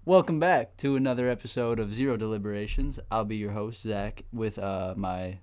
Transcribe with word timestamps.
Welcome 0.00 0.40
back 0.40 0.76
to 0.78 0.96
another 0.96 1.28
episode 1.28 1.78
of 1.78 1.94
Zero 1.94 2.16
Deliberations. 2.16 2.98
I'll 3.10 3.26
be 3.26 3.36
your 3.36 3.52
host, 3.52 3.82
Zach, 3.82 4.24
with 4.32 4.58
uh, 4.58 4.94
my 4.96 5.38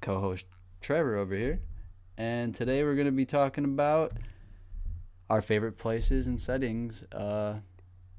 co 0.00 0.18
host, 0.18 0.46
Trevor, 0.80 1.16
over 1.16 1.36
here. 1.36 1.60
And 2.16 2.54
today 2.54 2.82
we're 2.82 2.94
going 2.94 3.06
to 3.06 3.12
be 3.12 3.26
talking 3.26 3.64
about 3.64 4.14
our 5.30 5.42
favorite 5.42 5.78
places 5.78 6.26
and 6.26 6.40
settings 6.40 7.04
uh, 7.12 7.60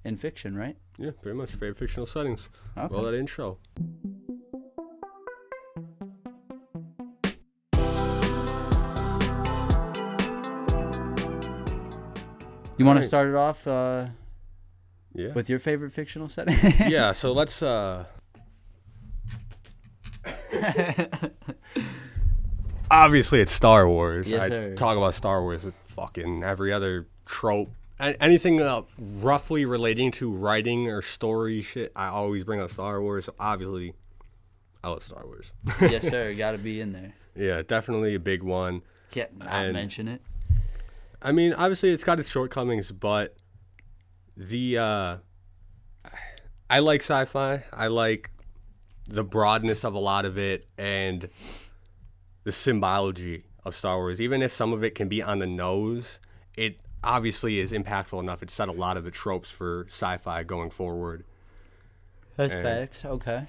in 0.06 0.16
fiction, 0.16 0.56
right? 0.56 0.78
Yeah, 0.98 1.12
pretty 1.22 1.38
much 1.38 1.52
favorite 1.52 1.76
fictional 1.76 2.06
settings. 2.06 2.50
Okay. 2.78 2.94
Well, 2.94 3.04
that 3.04 3.16
intro. 3.16 3.58
you 12.78 12.86
want 12.86 13.00
to 13.00 13.08
start 13.08 13.28
it 13.28 13.36
off 13.36 13.68
uh, 13.68 14.08
Yeah. 15.16 15.34
with 15.34 15.50
your 15.50 15.60
favorite 15.60 15.92
fictional 15.94 16.28
setting? 16.30 16.58
yeah. 16.90 17.12
So 17.12 17.32
let's. 17.40 17.62
uh 17.62 18.06
Obviously, 22.92 23.40
it's 23.40 23.52
Star 23.52 23.88
Wars. 23.88 24.30
Yes, 24.30 24.44
I 24.44 24.50
sir. 24.50 24.76
talk 24.76 24.98
about 24.98 25.16
Star 25.16 25.42
Wars 25.42 25.64
with 25.64 25.74
fucking 25.86 26.44
every 26.44 26.72
other 26.72 27.08
trope. 27.26 27.72
Anything 28.00 28.62
uh, 28.62 28.82
roughly 29.00 29.66
relating 29.66 30.12
to 30.14 30.32
writing 30.32 30.88
or 30.90 31.02
story 31.02 31.62
shit, 31.62 31.92
I 31.96 32.08
always 32.08 32.44
bring 32.44 32.60
up 32.60 32.72
Star 32.72 33.02
Wars. 33.02 33.26
So 33.26 33.34
obviously, 33.40 33.94
I 34.84 34.90
love 34.90 35.04
Star 35.04 35.26
Wars. 35.26 35.52
yes, 35.82 36.08
sir. 36.08 36.34
Got 36.38 36.52
to 36.52 36.58
be 36.58 36.82
in 36.82 36.92
there. 36.94 37.14
yeah, 37.36 37.62
definitely 37.66 38.14
a 38.16 38.20
big 38.20 38.44
one. 38.44 38.82
Can't 39.12 39.38
not 39.40 39.48
And- 39.50 39.74
mention 39.74 40.08
it. 40.08 40.22
I 41.26 41.32
mean, 41.32 41.54
obviously 41.54 41.92
it's 41.92 42.04
got 42.04 42.20
its 42.20 42.30
shortcomings, 42.30 42.92
but 42.92 43.38
the 44.36 44.78
uh 44.78 45.18
I 46.70 46.80
like 46.80 47.02
sci-fi. 47.02 47.64
I 47.72 47.88
like 47.88 48.32
the 49.08 49.24
broadness 49.24 49.84
of 49.84 49.94
a 49.94 50.00
lot 50.00 50.26
of 50.26 50.38
it 50.38 50.68
and 50.78 51.30
the 52.44 52.52
symbology 52.52 53.44
of 53.64 53.76
Star 53.76 53.98
Wars. 53.98 54.20
Even 54.20 54.42
if 54.42 54.52
some 54.52 54.74
of 54.74 54.84
it 54.84 54.96
can 54.96 55.08
be 55.08 55.22
on 55.22 55.40
the 55.40 55.46
nose, 55.46 56.20
it 56.56 56.80
obviously 57.04 57.60
is 57.60 57.72
impactful 57.72 58.20
enough. 58.20 58.42
It 58.42 58.50
set 58.50 58.70
a 58.70 58.74
lot 58.74 58.98
of 58.98 59.04
the 59.04 59.12
tropes 59.12 59.52
for 59.52 59.86
sci-fi 59.90 60.44
going 60.44 60.70
forward. 60.70 61.26
That's 62.38 62.54
and- 62.54 62.64
facts. 62.64 63.06
Okay. 63.06 63.46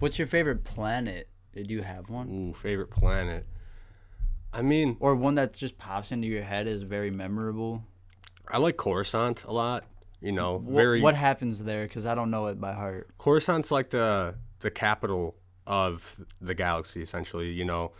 What's 0.00 0.18
your 0.18 0.26
favorite 0.26 0.64
planet? 0.64 1.28
Do 1.54 1.62
you 1.62 1.82
have 1.82 2.10
one? 2.10 2.28
Ooh, 2.30 2.52
favorite 2.52 2.90
planet. 2.90 3.46
I 4.52 4.62
mean, 4.62 4.96
Or 5.00 5.14
one 5.14 5.36
that 5.36 5.54
just 5.54 5.78
pops 5.78 6.12
into 6.12 6.26
your 6.26 6.42
head 6.42 6.66
is 6.66 6.82
very 6.82 7.10
memorable? 7.10 7.84
I 8.52 8.58
like 8.58 8.76
Coruscant 8.76 9.44
a 9.44 9.52
lot. 9.52 9.84
You 10.20 10.30
know, 10.30 10.58
very 10.58 11.00
What 11.00 11.16
happens 11.16 11.64
there? 11.64 11.82
Because 11.82 12.06
I 12.06 12.14
don't 12.14 12.30
know 12.30 12.46
it 12.46 12.60
by 12.60 12.72
heart. 12.72 13.10
Coruscant's 13.18 13.72
like 13.72 13.90
the 13.90 14.36
the 14.60 14.70
capital 14.70 15.34
of 15.66 16.20
the 16.40 16.54
galaxy, 16.54 17.02
essentially. 17.02 17.50
You 17.50 17.64
know, 17.64 17.92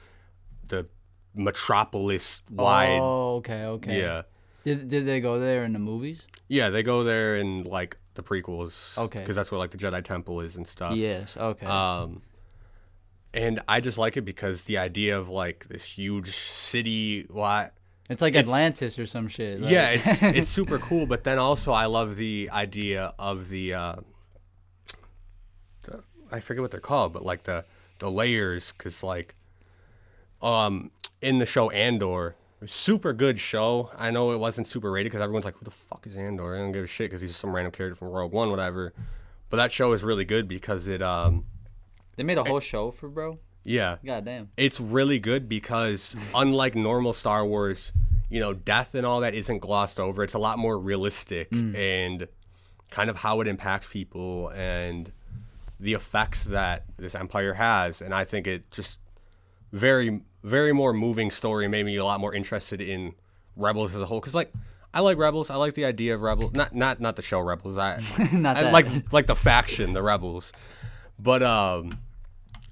the 0.69 0.87
metropolis 1.35 2.43
wide. 2.51 3.01
Oh, 3.01 3.37
okay, 3.37 3.65
okay. 3.65 4.01
Yeah, 4.01 4.23
Did, 4.65 4.89
did 4.89 5.07
they 5.07 5.21
go 5.21 5.41
there 5.41 5.65
in 5.65 5.73
the 5.73 5.79
movies? 5.81 6.27
yeah. 6.49 6.71
They 6.71 6.83
go 6.85 7.03
there 7.03 7.37
in 7.37 7.65
like 7.65 7.97
the 8.15 8.23
prequels. 8.23 8.97
Okay. 8.97 9.21
because 9.21 9.35
that's 9.35 9.51
where 9.51 9.59
like 9.59 9.71
the 9.71 9.79
Jedi 9.79 10.05
Temple 10.05 10.41
is 10.43 10.57
and 10.57 10.69
stuff. 10.69 10.95
yes. 10.95 11.37
Okay. 11.37 11.67
Um, 11.67 12.23
and 13.35 13.61
I 13.67 13.81
just 13.81 13.99
like 13.99 14.17
it 14.17 14.23
because 14.23 14.65
the 14.65 14.79
idea 14.79 15.19
of 15.19 15.29
like 15.29 15.67
this 15.69 15.85
huge 15.85 16.37
city. 16.37 17.27
What? 17.31 17.75
It's 18.13 18.23
like 18.23 18.35
it's- 18.35 18.47
Atlantis 18.47 18.99
or 18.99 19.07
some 19.07 19.29
shit. 19.29 19.61
like- 19.61 19.71
Yeah, 19.71 19.91
it's 19.91 20.23
it's 20.23 20.51
super 20.51 20.79
cool. 20.79 21.07
But 21.07 21.25
then 21.25 21.39
also 21.39 21.73
I 21.73 21.87
love 21.87 22.17
the 22.17 22.49
idea 22.53 23.15
of 23.19 23.49
the, 23.49 23.75
uh, 23.75 23.97
the 25.83 26.03
I 26.31 26.41
forget 26.41 26.63
what 26.63 26.71
they're 26.71 26.81
called, 26.81 27.13
but 27.13 27.25
like 27.25 27.45
the 27.45 27.65
the 27.99 28.11
layers, 28.11 28.73
because 28.73 29.03
like, 29.03 29.35
um, 30.41 30.91
in 31.21 31.39
the 31.39 31.47
show 31.47 31.71
Andor, 31.71 32.35
super 32.67 33.13
good 33.13 33.39
show. 33.39 33.91
I 33.97 34.11
know 34.11 34.33
it 34.33 34.39
wasn't 34.41 34.67
super 34.67 34.91
rated 34.91 35.13
because 35.13 35.23
everyone's 35.23 35.45
like, 35.45 35.57
"Who 35.57 35.65
the 35.65 35.71
fuck 35.71 36.07
is 36.07 36.17
Andor?" 36.17 36.55
I 36.57 36.59
don't 36.59 36.73
give 36.73 36.85
a 36.85 36.87
shit 36.87 37.11
because 37.11 37.21
he's 37.21 37.31
just 37.31 37.41
some 37.41 37.55
random 37.55 37.73
character 37.73 37.95
from 37.95 38.09
Rogue 38.09 38.33
One, 38.33 38.51
whatever. 38.51 38.93
But 39.51 39.59
that 39.59 39.71
show 39.71 39.93
is 39.93 40.03
really 40.03 40.25
good 40.25 40.49
because 40.49 40.89
it, 40.89 41.03
um, 41.03 41.45
they 42.17 42.23
made 42.23 42.39
a 42.39 42.45
whole 42.45 42.61
show 42.61 42.91
for 42.91 43.09
bro. 43.09 43.39
Yeah, 43.65 43.97
God 44.05 44.25
damn. 44.25 44.51
it's 44.57 44.81
really 44.81 45.19
good 45.19 45.49
because 45.49 46.17
unlike 46.35 46.75
normal 46.75 47.13
Star 47.13 47.45
Wars, 47.47 47.93
you 48.29 48.41
know, 48.41 48.53
death 48.53 48.95
and 48.95 49.05
all 49.07 49.21
that 49.21 49.35
isn't 49.35 49.59
glossed 49.59 50.01
over. 50.01 50.25
It's 50.25 50.35
a 50.35 50.39
lot 50.39 50.59
more 50.59 50.79
realistic 50.79 51.53
and 51.53 52.27
kind 52.91 53.09
of 53.11 53.17
how 53.17 53.41
it 53.41 53.49
impacts 53.49 53.89
people 53.89 54.49
and 54.49 55.13
the 55.79 55.95
effects 55.95 56.45
that 56.45 56.85
this 56.97 57.15
empire 57.15 57.55
has. 57.55 58.01
And 58.01 58.15
I 58.15 58.25
think 58.25 58.47
it 58.47 58.71
just 58.71 58.99
very, 59.73 60.21
very 60.43 60.73
more 60.73 60.93
moving 60.93 61.31
story 61.31 61.69
made 61.69 61.85
me 61.87 61.97
a 61.97 62.05
lot 62.05 62.21
more 62.21 62.35
interested 62.35 62.81
in 62.81 63.15
Rebels 63.57 63.95
as 63.95 64.01
a 64.01 64.07
whole. 64.07 64.21
Because 64.21 64.35
like, 64.35 64.53
I 64.95 65.01
like 65.01 65.19
Rebels. 65.19 65.51
I 65.51 65.57
like 65.57 65.75
the 65.75 65.85
idea 65.85 66.15
of 66.15 66.23
Rebels. 66.23 66.53
Not 66.53 66.75
not 66.75 67.01
not 67.01 67.17
the 67.17 67.23
show 67.23 67.41
Rebels. 67.41 67.79
I, 67.79 67.97
Not 68.33 68.57
I 68.57 68.63
that. 68.65 68.73
like 68.73 69.13
like 69.13 69.27
the 69.27 69.35
faction, 69.35 69.93
the 69.95 70.03
Rebels. 70.03 70.53
But 71.19 71.43
um, 71.43 71.99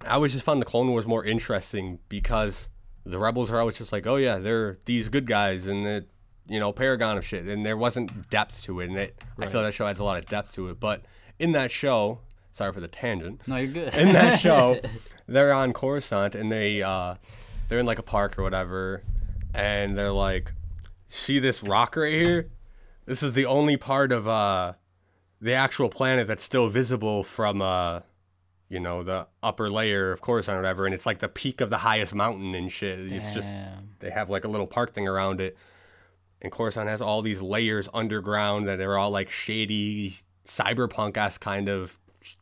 I 0.02 0.14
always 0.14 0.32
just 0.32 0.44
found 0.44 0.60
the 0.60 0.66
Clone 0.66 0.88
Wars 0.88 1.06
more 1.06 1.24
interesting 1.24 1.98
because 2.08 2.68
the 3.04 3.18
rebels 3.18 3.50
are 3.50 3.58
always 3.60 3.78
just 3.78 3.92
like, 3.92 4.06
oh 4.06 4.16
yeah, 4.16 4.38
they're 4.38 4.78
these 4.84 5.08
good 5.08 5.26
guys 5.26 5.66
and 5.66 5.84
the 5.84 6.04
you 6.48 6.58
know 6.58 6.72
paragon 6.72 7.16
of 7.18 7.24
shit, 7.24 7.46
and 7.46 7.64
there 7.64 7.76
wasn't 7.76 8.28
depth 8.30 8.62
to 8.64 8.80
it, 8.80 8.88
and 8.88 8.98
it 8.98 9.22
I 9.38 9.46
feel 9.46 9.62
that 9.62 9.74
show 9.74 9.86
adds 9.86 10.00
a 10.00 10.04
lot 10.04 10.18
of 10.18 10.26
depth 10.26 10.52
to 10.54 10.68
it. 10.68 10.80
But 10.80 11.02
in 11.38 11.52
that 11.52 11.70
show, 11.70 12.20
sorry 12.52 12.72
for 12.72 12.80
the 12.80 12.88
tangent, 12.88 13.40
No, 13.46 13.56
you're 13.56 13.72
good. 13.72 13.94
in 13.94 14.12
that 14.12 14.40
show, 14.40 14.80
they're 15.26 15.52
on 15.52 15.72
Coruscant 15.72 16.34
and 16.34 16.50
they 16.50 16.82
uh, 16.82 17.14
they're 17.68 17.78
in 17.78 17.86
like 17.86 17.98
a 17.98 18.02
park 18.02 18.38
or 18.38 18.42
whatever, 18.42 19.02
and 19.54 19.96
they're 19.96 20.10
like, 20.12 20.52
see 21.08 21.38
this 21.38 21.62
rock 21.62 21.94
right 21.96 22.12
here? 22.12 22.48
This 23.06 23.22
is 23.22 23.32
the 23.34 23.46
only 23.46 23.76
part 23.76 24.12
of 24.12 24.26
uh, 24.28 24.74
the 25.40 25.52
actual 25.52 25.88
planet 25.88 26.26
that's 26.26 26.42
still 26.44 26.68
visible 26.68 27.22
from 27.24 27.60
uh, 27.62 28.00
you 28.70 28.78
know, 28.78 29.02
the 29.02 29.26
upper 29.42 29.68
layer 29.68 30.12
of 30.12 30.22
Coruscant 30.22 30.56
or 30.56 30.60
whatever, 30.60 30.86
and 30.86 30.94
it's 30.94 31.04
like 31.04 31.18
the 31.18 31.28
peak 31.28 31.60
of 31.60 31.68
the 31.68 31.78
highest 31.78 32.14
mountain 32.14 32.54
and 32.54 32.70
shit. 32.70 33.12
It's 33.12 33.34
just 33.34 33.50
they 33.98 34.10
have 34.10 34.30
like 34.30 34.44
a 34.44 34.48
little 34.48 34.68
park 34.68 34.94
thing 34.94 35.06
around 35.06 35.40
it. 35.40 35.58
And 36.40 36.50
Coruscant 36.50 36.88
has 36.88 37.02
all 37.02 37.20
these 37.20 37.42
layers 37.42 37.88
underground 37.92 38.68
that 38.68 38.80
are 38.80 38.96
all 38.96 39.10
like 39.10 39.28
shady, 39.28 40.20
cyberpunk 40.46 41.16
ass 41.16 41.36
kind 41.36 41.68
of 41.68 41.98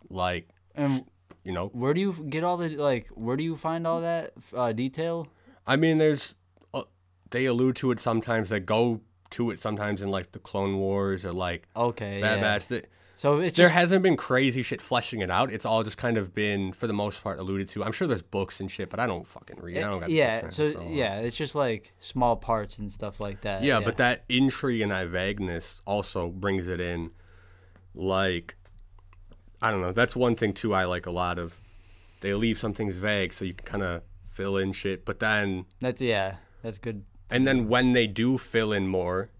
like 0.08 0.48
And 0.74 1.04
you 1.44 1.52
know, 1.52 1.68
where 1.68 1.94
do 1.94 2.00
you 2.02 2.12
get 2.28 2.44
all 2.44 2.58
the 2.58 2.76
like? 2.76 3.08
Where 3.08 3.36
do 3.36 3.42
you 3.42 3.56
find 3.56 3.86
all 3.86 4.02
that 4.02 4.34
uh, 4.54 4.72
detail? 4.72 5.28
I 5.66 5.76
mean, 5.76 5.96
there's 5.96 6.34
uh, 6.74 6.82
they 7.30 7.46
allude 7.46 7.76
to 7.76 7.90
it 7.90 8.00
sometimes. 8.00 8.50
They 8.50 8.60
go 8.60 9.00
to 9.30 9.50
it 9.50 9.60
sometimes 9.60 10.02
in 10.02 10.10
like 10.10 10.32
the 10.32 10.38
Clone 10.38 10.76
Wars 10.76 11.24
or 11.24 11.32
like 11.32 11.66
Okay. 11.74 12.20
Bad 12.20 12.36
yeah. 12.36 12.58
Batch. 12.58 12.84
So 13.18 13.40
it's 13.40 13.56
There 13.56 13.66
just 13.66 13.74
hasn't 13.74 14.04
been 14.04 14.16
crazy 14.16 14.62
shit 14.62 14.80
fleshing 14.80 15.22
it 15.22 15.30
out. 15.30 15.52
It's 15.52 15.66
all 15.66 15.82
just 15.82 15.96
kind 15.96 16.16
of 16.16 16.32
been, 16.32 16.72
for 16.72 16.86
the 16.86 16.92
most 16.92 17.20
part, 17.20 17.40
alluded 17.40 17.68
to. 17.70 17.82
I'm 17.82 17.90
sure 17.90 18.06
there's 18.06 18.22
books 18.22 18.60
and 18.60 18.70
shit, 18.70 18.90
but 18.90 19.00
I 19.00 19.08
don't 19.08 19.26
fucking 19.26 19.56
read. 19.60 19.78
I 19.78 19.90
don't 19.90 19.98
got 19.98 20.08
yeah. 20.08 20.50
So 20.50 20.86
yeah, 20.88 21.18
it's 21.18 21.36
just 21.36 21.56
like 21.56 21.92
small 21.98 22.36
parts 22.36 22.78
and 22.78 22.92
stuff 22.92 23.18
like 23.18 23.40
that. 23.40 23.64
Yeah, 23.64 23.80
but 23.80 23.96
that 23.96 24.22
intrigue 24.28 24.82
and 24.82 24.92
that 24.92 25.08
vagueness 25.08 25.82
also 25.84 26.28
brings 26.28 26.68
it 26.68 26.80
in. 26.80 27.10
Like, 27.92 28.54
I 29.60 29.72
don't 29.72 29.80
know. 29.80 29.90
That's 29.90 30.14
one 30.14 30.36
thing 30.36 30.52
too. 30.52 30.72
I 30.72 30.84
like 30.84 31.06
a 31.06 31.10
lot 31.10 31.40
of. 31.40 31.60
They 32.20 32.34
leave 32.34 32.56
some 32.56 32.72
things 32.72 32.94
vague 32.98 33.34
so 33.34 33.44
you 33.44 33.54
can 33.54 33.66
kind 33.66 33.82
of 33.82 34.02
fill 34.30 34.56
in 34.56 34.70
shit, 34.70 35.04
but 35.04 35.18
then 35.18 35.66
that's 35.80 36.00
yeah, 36.00 36.36
that's 36.62 36.78
good. 36.78 37.04
And 37.30 37.48
then 37.48 37.66
when 37.66 37.94
they 37.94 38.06
do 38.06 38.38
fill 38.38 38.72
in 38.72 38.86
more, 38.86 39.30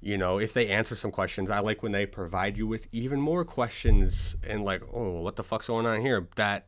you 0.00 0.18
know, 0.18 0.38
if 0.38 0.52
they 0.52 0.68
answer 0.68 0.94
some 0.96 1.10
questions, 1.10 1.50
I 1.50 1.58
like 1.60 1.82
when 1.82 1.92
they 1.92 2.06
provide 2.06 2.56
you 2.58 2.66
with 2.66 2.86
even 2.92 3.20
more 3.20 3.44
questions 3.44 4.36
and 4.46 4.62
like, 4.64 4.82
oh, 4.92 5.20
what 5.20 5.36
the 5.36 5.42
fuck's 5.44 5.66
going 5.68 5.86
on 5.86 6.00
here? 6.00 6.28
That 6.36 6.66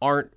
aren't 0.00 0.32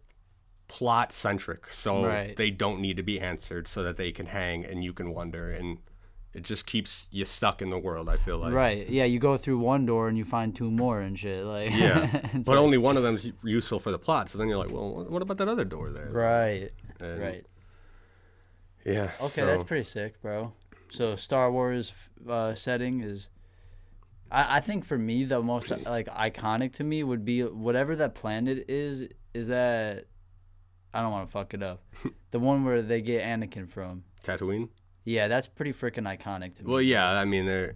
plot 0.67 1.13
centric. 1.13 1.67
So 1.67 2.05
Right. 2.05 2.35
they 2.35 2.49
don't 2.49 2.81
need 2.81 2.97
to 2.97 3.03
be 3.03 3.19
answered 3.19 3.67
so 3.67 3.83
that 3.83 3.97
they 3.97 4.11
can 4.11 4.25
hang 4.27 4.65
and 4.65 4.83
you 4.83 4.93
can 4.93 5.13
wonder 5.13 5.51
and 5.51 5.77
it 6.33 6.41
just 6.43 6.65
keeps 6.65 7.05
you 7.11 7.25
stuck 7.25 7.61
in 7.61 7.69
the 7.69 7.77
world, 7.77 8.09
I 8.09 8.17
feel 8.17 8.39
like. 8.39 8.53
right. 8.53 8.89
Yeah, 8.89 9.03
you 9.05 9.19
go 9.19 9.37
through 9.37 9.59
one 9.59 9.85
door 9.85 10.07
and 10.07 10.17
you 10.17 10.25
find 10.25 10.55
two 10.55 10.71
more 10.71 10.99
and 10.99 11.17
shit. 11.17 11.45
Like 11.45 11.71
Yeah. 11.71 12.07
but 12.33 12.47
like- 12.47 12.57
only 12.57 12.79
one 12.79 12.97
of 12.97 13.03
them's 13.03 13.29
useful 13.43 13.79
for 13.79 13.91
the 13.91 13.99
plot. 13.99 14.29
So 14.31 14.39
then 14.39 14.47
you're 14.49 14.57
like, 14.57 14.71
well, 14.71 15.05
what 15.07 15.21
about 15.21 15.37
that 15.37 15.47
other 15.47 15.65
door 15.65 15.91
there? 15.91 16.09
right. 16.09 16.71
And- 16.99 17.21
Right. 17.21 17.45
Yeah. 18.85 19.11
Okay, 19.21 19.45
that's 19.45 19.63
pretty 19.63 19.85
sick, 19.85 20.21
bro. 20.21 20.51
So 20.93 21.15
Star 21.15 21.51
Wars 21.51 21.91
uh, 22.29 22.53
setting 22.53 23.01
is, 23.01 23.29
I, 24.31 24.57
I 24.57 24.59
think 24.59 24.85
for 24.85 24.97
me 24.97 25.25
the 25.25 25.41
most 25.41 25.69
like 25.69 26.07
iconic 26.07 26.73
to 26.73 26.83
me 26.83 27.03
would 27.03 27.25
be 27.25 27.41
whatever 27.41 27.95
that 27.97 28.13
planet 28.15 28.65
is. 28.69 29.07
Is 29.33 29.47
that 29.47 30.05
I 30.93 31.01
don't 31.01 31.11
want 31.11 31.27
to 31.27 31.31
fuck 31.31 31.55
it 31.55 31.63
up. 31.63 31.81
the 32.31 32.39
one 32.39 32.63
where 32.63 32.83
they 32.83 33.01
get 33.01 33.23
Anakin 33.23 33.67
from. 33.67 34.03
Tatooine. 34.23 34.69
Yeah, 35.05 35.27
that's 35.27 35.47
pretty 35.47 35.73
freaking 35.73 36.05
iconic 36.07 36.55
to 36.57 36.63
me. 36.63 36.71
Well, 36.71 36.81
yeah. 36.81 37.09
I 37.11 37.25
mean, 37.25 37.47
they're 37.47 37.75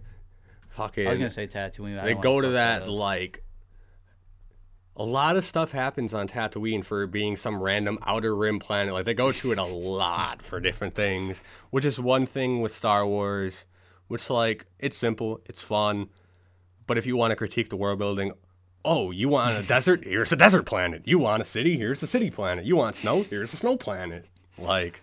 fucking. 0.70 1.06
I 1.06 1.10
was 1.10 1.18
gonna 1.18 1.30
say 1.30 1.48
Tatooine. 1.48 2.02
They 2.04 2.14
go 2.14 2.40
to 2.40 2.50
that 2.50 2.88
like 2.88 3.42
a 4.98 5.04
lot 5.04 5.36
of 5.36 5.44
stuff 5.44 5.70
happens 5.70 6.12
on 6.12 6.26
Tatooine 6.26 6.84
for 6.84 7.06
being 7.06 7.36
some 7.36 7.62
random 7.62 7.98
outer 8.04 8.34
rim 8.34 8.58
planet. 8.58 8.92
Like 8.92 9.04
they 9.04 9.14
go 9.14 9.30
to 9.30 9.52
it 9.52 9.58
a 9.58 9.64
lot 9.64 10.42
for 10.42 10.58
different 10.58 10.94
things, 10.94 11.42
which 11.70 11.84
is 11.84 12.00
one 12.00 12.26
thing 12.26 12.60
with 12.60 12.74
Star 12.74 13.06
Wars, 13.06 13.64
which 14.08 14.28
like 14.28 14.66
it's 14.80 14.96
simple, 14.96 15.40
it's 15.46 15.62
fun, 15.62 16.08
but 16.88 16.98
if 16.98 17.06
you 17.06 17.16
want 17.16 17.30
to 17.30 17.36
critique 17.36 17.68
the 17.68 17.76
world 17.76 18.00
building, 18.00 18.32
oh, 18.84 19.12
you 19.12 19.28
want 19.28 19.56
a 19.56 19.62
desert? 19.62 20.02
Here's 20.04 20.32
a 20.32 20.36
desert 20.36 20.66
planet. 20.66 21.02
You 21.06 21.20
want 21.20 21.42
a 21.42 21.46
city? 21.46 21.76
Here's 21.76 22.02
a 22.02 22.08
city 22.08 22.30
planet. 22.30 22.64
You 22.64 22.74
want 22.74 22.96
snow? 22.96 23.22
Here's 23.22 23.52
a 23.52 23.56
snow 23.56 23.76
planet. 23.76 24.26
Like 24.58 25.00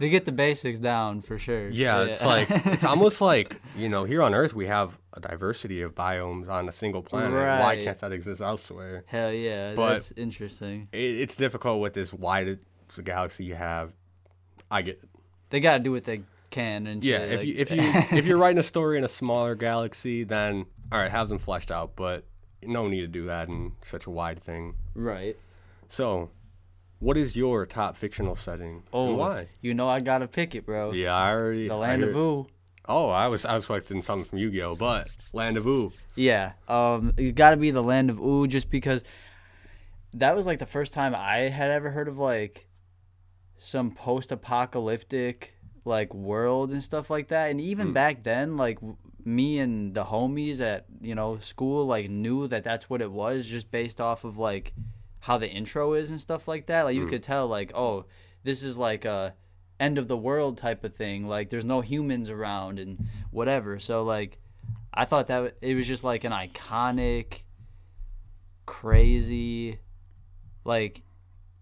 They 0.00 0.08
get 0.08 0.24
the 0.24 0.32
basics 0.32 0.78
down 0.78 1.20
for 1.20 1.38
sure. 1.38 1.68
yeah, 1.68 2.04
it's 2.04 2.24
like 2.24 2.48
it's 2.50 2.84
almost 2.84 3.20
like 3.20 3.60
you 3.76 3.90
know 3.90 4.04
here 4.04 4.22
on 4.22 4.34
Earth 4.34 4.54
we 4.54 4.66
have 4.66 4.98
a 5.12 5.20
diversity 5.20 5.82
of 5.82 5.94
biomes 5.94 6.48
on 6.48 6.66
a 6.70 6.72
single 6.72 7.02
planet. 7.02 7.34
Why 7.34 7.76
can't 7.84 7.98
that 7.98 8.10
exist 8.10 8.40
elsewhere? 8.40 9.04
hell 9.06 9.30
yeah. 9.30 9.74
But- 9.74 9.92
that's 9.92 10.12
interesting. 10.16 10.88
It, 10.92 11.20
it's 11.20 11.36
difficult 11.36 11.82
with 11.82 11.92
this 11.92 12.14
wide 12.14 12.60
galaxy 13.04 13.44
you 13.44 13.56
have. 13.56 13.92
I 14.70 14.80
get 14.80 15.02
They 15.50 15.60
got 15.60 15.76
to 15.76 15.82
do 15.82 15.92
what 15.92 16.04
they 16.04 16.22
can 16.48 16.86
and 16.86 17.04
yeah. 17.04 17.18
If 17.18 17.40
like- 17.40 17.46
you 17.48 17.54
if 17.58 17.70
you 17.70 17.80
if 18.18 18.24
you're 18.24 18.38
writing 18.38 18.58
a 18.58 18.62
story 18.62 18.96
in 18.96 19.04
a 19.04 19.08
smaller 19.08 19.54
galaxy, 19.54 20.24
then 20.24 20.64
all 20.90 20.98
right, 20.98 21.10
have 21.10 21.28
them 21.28 21.38
fleshed 21.38 21.70
out. 21.70 21.94
But 21.94 22.24
no 22.62 22.88
need 22.88 23.02
to 23.02 23.06
do 23.06 23.26
that 23.26 23.48
in 23.48 23.72
such 23.82 24.06
a 24.06 24.10
wide 24.10 24.42
thing. 24.42 24.76
right. 24.94 25.36
So, 25.90 26.30
what 27.00 27.16
is 27.16 27.34
your 27.36 27.66
top 27.66 27.96
fictional 27.96 28.36
setting? 28.36 28.84
Oh, 28.92 29.08
and 29.08 29.18
why? 29.18 29.48
You 29.60 29.74
know 29.74 29.88
I 29.88 30.00
gotta 30.00 30.28
pick 30.28 30.54
it, 30.54 30.64
bro. 30.64 30.92
Yeah, 30.92 31.14
I 31.14 31.32
already. 31.32 31.66
The 31.68 31.76
Land 31.76 32.04
of 32.04 32.14
Ooo. 32.14 32.46
Oh, 32.86 33.08
I 33.08 33.28
was 33.28 33.44
I 33.44 33.54
was 33.54 33.64
expecting 33.64 34.02
something 34.02 34.28
from 34.28 34.38
Yu-Gi-Oh, 34.38 34.76
but 34.76 35.08
Land 35.32 35.56
of 35.56 35.66
Ooo. 35.66 35.92
Yeah, 36.14 36.52
um, 36.68 37.12
it's 37.16 37.32
got 37.32 37.50
to 37.50 37.56
be 37.56 37.70
the 37.70 37.82
land 37.82 38.10
of 38.10 38.18
Ooo, 38.18 38.46
just 38.48 38.70
because 38.70 39.04
that 40.14 40.34
was 40.34 40.46
like 40.46 40.58
the 40.58 40.66
first 40.66 40.92
time 40.92 41.14
I 41.14 41.48
had 41.48 41.70
ever 41.70 41.90
heard 41.90 42.08
of 42.08 42.18
like 42.18 42.66
some 43.58 43.90
post-apocalyptic 43.92 45.54
like 45.84 46.12
world 46.12 46.70
and 46.72 46.82
stuff 46.82 47.10
like 47.10 47.28
that. 47.28 47.50
And 47.50 47.60
even 47.60 47.92
back 47.92 48.22
then, 48.22 48.56
like 48.56 48.76
w- 48.76 48.96
me 49.24 49.58
and 49.60 49.94
the 49.94 50.04
homies 50.04 50.60
at 50.60 50.86
you 51.00 51.14
know 51.14 51.38
school 51.38 51.86
like 51.86 52.10
knew 52.10 52.46
that 52.48 52.64
that's 52.64 52.90
what 52.90 53.02
it 53.02 53.12
was, 53.12 53.46
just 53.46 53.70
based 53.70 54.00
off 54.00 54.24
of 54.24 54.36
like 54.36 54.74
how 55.20 55.38
the 55.38 55.48
intro 55.48 55.94
is 55.94 56.10
and 56.10 56.20
stuff 56.20 56.48
like 56.48 56.66
that. 56.66 56.82
Like 56.82 56.96
you 56.96 57.04
hmm. 57.04 57.10
could 57.10 57.22
tell, 57.22 57.46
like 57.46 57.72
oh, 57.74 58.06
this 58.42 58.62
is 58.62 58.76
like 58.76 59.04
a 59.04 59.34
end 59.78 59.98
of 59.98 60.08
the 60.08 60.16
world 60.16 60.58
type 60.58 60.84
of 60.84 60.94
thing. 60.94 61.26
Like 61.26 61.50
there's 61.50 61.64
no 61.64 61.80
humans 61.80 62.30
around 62.30 62.78
and 62.78 63.06
whatever. 63.30 63.78
So 63.78 64.02
like. 64.02 64.38
I 64.92 65.04
thought 65.04 65.28
that 65.28 65.54
it 65.60 65.76
was 65.76 65.86
just 65.86 66.02
like 66.02 66.24
an 66.24 66.32
iconic, 66.32 67.42
crazy, 68.66 69.78
like 70.64 71.02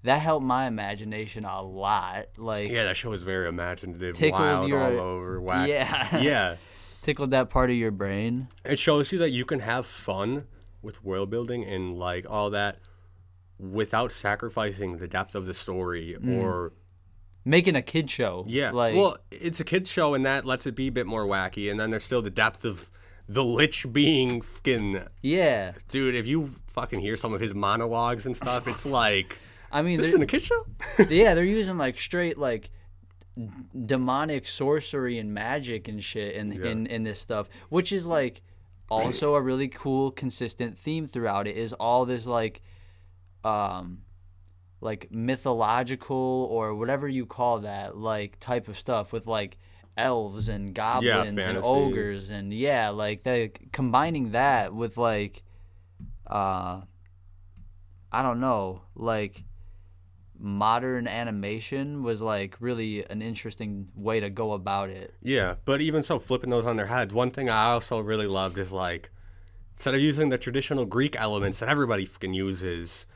that 0.02 0.20
helped 0.20 0.44
my 0.44 0.66
imagination 0.66 1.44
a 1.44 1.62
lot. 1.62 2.28
Like 2.36 2.70
Yeah, 2.70 2.84
that 2.84 2.96
show 2.96 3.10
was 3.10 3.22
very 3.22 3.48
imaginative, 3.48 4.16
Tickled 4.16 4.40
wild, 4.40 4.68
your- 4.68 4.80
all 4.80 5.00
over, 5.00 5.40
whack. 5.40 5.68
Yeah. 5.68 6.20
yeah. 6.20 6.56
tickled 7.02 7.30
that 7.30 7.50
part 7.50 7.70
of 7.70 7.76
your 7.76 7.90
brain. 7.90 8.48
It 8.64 8.78
shows 8.78 9.12
you 9.12 9.18
that 9.18 9.30
you 9.30 9.44
can 9.44 9.60
have 9.60 9.86
fun 9.86 10.46
with 10.82 11.04
world 11.04 11.30
building 11.30 11.64
and 11.64 11.96
like 11.96 12.26
all 12.28 12.50
that 12.50 12.78
without 13.58 14.12
sacrificing 14.12 14.98
the 14.98 15.08
depth 15.08 15.34
of 15.34 15.46
the 15.46 15.54
story 15.54 16.16
or 16.16 16.72
Making 17.44 17.76
a 17.76 17.82
kid 17.82 18.10
show. 18.10 18.44
yeah. 18.46 18.70
Mm. 18.70 18.74
Like 18.74 18.94
well, 18.94 19.16
it's 19.30 19.58
a 19.58 19.64
kids 19.64 19.90
show 19.90 20.14
and 20.14 20.24
that 20.26 20.44
lets 20.44 20.66
it 20.66 20.74
be 20.74 20.88
a 20.88 20.92
bit 20.92 21.06
more 21.06 21.26
wacky 21.26 21.70
and 21.70 21.80
then 21.80 21.90
there's 21.90 22.04
still 22.04 22.22
the 22.22 22.30
depth 22.30 22.64
of 22.64 22.90
the 23.28 23.44
lich 23.44 23.86
being 23.92 24.40
fucking 24.40 25.02
yeah. 25.22 25.72
dude, 25.88 26.14
if 26.14 26.26
you 26.26 26.50
fucking 26.68 27.00
hear 27.00 27.16
some 27.16 27.34
of 27.34 27.40
his 27.40 27.54
monologues 27.54 28.26
and 28.26 28.36
stuff, 28.36 28.66
it's 28.66 28.86
like 28.86 29.38
I 29.70 29.82
mean, 29.82 29.98
this 29.98 30.08
isn't 30.08 30.22
a 30.22 30.26
kids 30.26 30.46
show? 30.46 30.66
yeah, 31.08 31.34
they're 31.34 31.44
using 31.60 31.78
like 31.78 31.98
straight 31.98 32.38
like 32.38 32.70
demonic 33.86 34.48
sorcery 34.48 35.18
and 35.18 35.32
magic 35.32 35.88
and 35.88 36.02
shit 36.02 36.34
in 36.34 36.52
in, 36.52 36.86
in 36.86 37.02
this 37.04 37.20
stuff, 37.20 37.48
which 37.68 37.92
is 37.92 38.06
like 38.06 38.42
also 38.90 39.34
a 39.34 39.40
really 39.40 39.68
cool 39.68 40.10
consistent 40.10 40.78
theme 40.78 41.06
throughout 41.06 41.46
it 41.46 41.56
is 41.56 41.72
all 41.74 42.04
this 42.06 42.26
like 42.26 42.62
um 43.48 44.02
like 44.80 45.08
mythological 45.10 46.48
or 46.50 46.74
whatever 46.74 47.08
you 47.08 47.26
call 47.26 47.60
that 47.60 47.96
like 47.96 48.38
type 48.38 48.68
of 48.68 48.78
stuff 48.78 49.12
with 49.12 49.26
like 49.26 49.58
elves 49.96 50.48
and 50.48 50.74
goblins 50.74 51.38
and 51.38 51.58
ogres 51.58 52.30
and 52.30 52.52
yeah 52.52 52.88
like 52.90 53.24
they 53.24 53.50
combining 53.72 54.30
that 54.30 54.72
with 54.72 54.96
like 54.96 55.42
uh 56.28 56.80
I 58.12 58.22
don't 58.22 58.40
know 58.40 58.82
like 58.94 59.42
modern 60.38 61.08
animation 61.08 62.02
was 62.02 62.22
like 62.22 62.56
really 62.60 63.04
an 63.10 63.22
interesting 63.22 63.90
way 63.94 64.20
to 64.20 64.30
go 64.30 64.52
about 64.52 64.88
it. 64.88 65.14
Yeah, 65.20 65.56
but 65.64 65.80
even 65.80 66.02
so, 66.02 66.18
flipping 66.18 66.50
those 66.50 66.64
on 66.64 66.76
their 66.76 66.86
heads. 66.86 67.12
One 67.12 67.30
thing 67.30 67.50
I 67.50 67.72
also 67.72 68.00
really 68.00 68.26
loved 68.26 68.56
is 68.56 68.72
like 68.72 69.10
instead 69.76 69.94
of 69.94 70.00
using 70.00 70.28
the 70.28 70.38
traditional 70.38 70.84
Greek 70.84 71.16
elements 71.16 71.58
that 71.58 71.68
everybody 71.68 72.04
fucking 72.04 72.34
uses, 72.34 73.06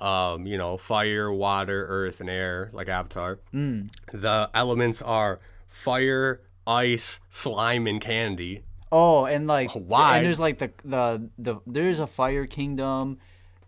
um, 0.00 0.46
you 0.46 0.56
know, 0.56 0.76
fire, 0.76 1.32
water, 1.32 1.84
earth, 1.88 2.20
and 2.20 2.30
air, 2.30 2.70
like 2.72 2.88
Avatar. 2.88 3.38
Mm. 3.54 3.90
The 4.12 4.50
elements 4.54 5.02
are 5.02 5.40
fire, 5.68 6.40
ice, 6.66 7.20
slime, 7.28 7.86
and 7.86 8.00
candy. 8.00 8.62
Oh, 8.92 9.24
and 9.24 9.46
like 9.46 9.70
Why? 9.74 10.18
And 10.18 10.26
there's 10.26 10.38
like 10.38 10.58
the 10.58 10.70
the 10.84 11.28
the 11.38 11.56
there's 11.66 12.00
a 12.00 12.06
fire 12.06 12.46
kingdom, 12.46 13.18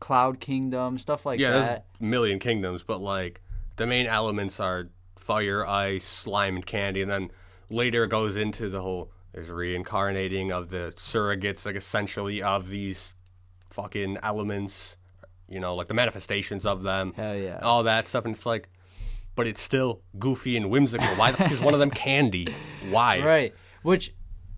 cloud 0.01 0.41
kingdom, 0.41 0.99
stuff 0.99 1.27
like 1.27 1.39
Yeah, 1.39 1.51
there's 1.53 1.67
that. 1.67 1.87
a 2.01 2.05
million 2.05 2.39
kingdoms, 2.39 2.83
but 2.83 3.01
like 3.01 3.41
the 3.77 3.87
main 3.87 4.07
elements 4.07 4.59
are 4.61 4.89
fire, 5.17 5.65
ice, 5.67 6.05
slime, 6.05 6.57
and 6.57 6.67
candy, 6.67 7.03
and 7.03 7.11
then 7.11 7.31
later 7.71 8.05
it 8.05 8.09
goes 8.09 8.37
into 8.37 8.69
the 8.69 8.83
whole 8.83 9.11
there's 9.33 9.49
reincarnating 9.49 10.53
of 10.53 10.69
the 10.69 10.93
surrogates, 10.97 11.65
like 11.65 11.77
essentially 11.77 12.43
of 12.43 12.69
these 12.69 13.15
fucking 13.71 14.19
elements, 14.23 14.97
you 15.53 15.61
know, 15.61 15.75
like 15.75 15.89
the 15.89 15.95
manifestations 15.95 16.65
of 16.67 16.83
them, 16.83 17.13
Hell 17.15 17.37
yeah. 17.37 17.59
all 17.63 17.83
that 17.85 18.07
stuff, 18.07 18.25
and 18.25 18.35
it's 18.35 18.47
like, 18.47 18.69
but 19.35 19.47
it's 19.47 19.61
still 19.61 20.03
goofy 20.19 20.57
and 20.57 20.71
whimsical. 20.71 21.07
Why 21.17 21.31
the 21.31 21.39
fuck 21.39 21.53
is 21.53 21.61
one 21.61 21.75
of 21.75 21.81
them 21.81 21.91
candy? 22.07 22.49
Why? 22.91 23.21
Right. 23.21 23.55
Which 23.83 24.15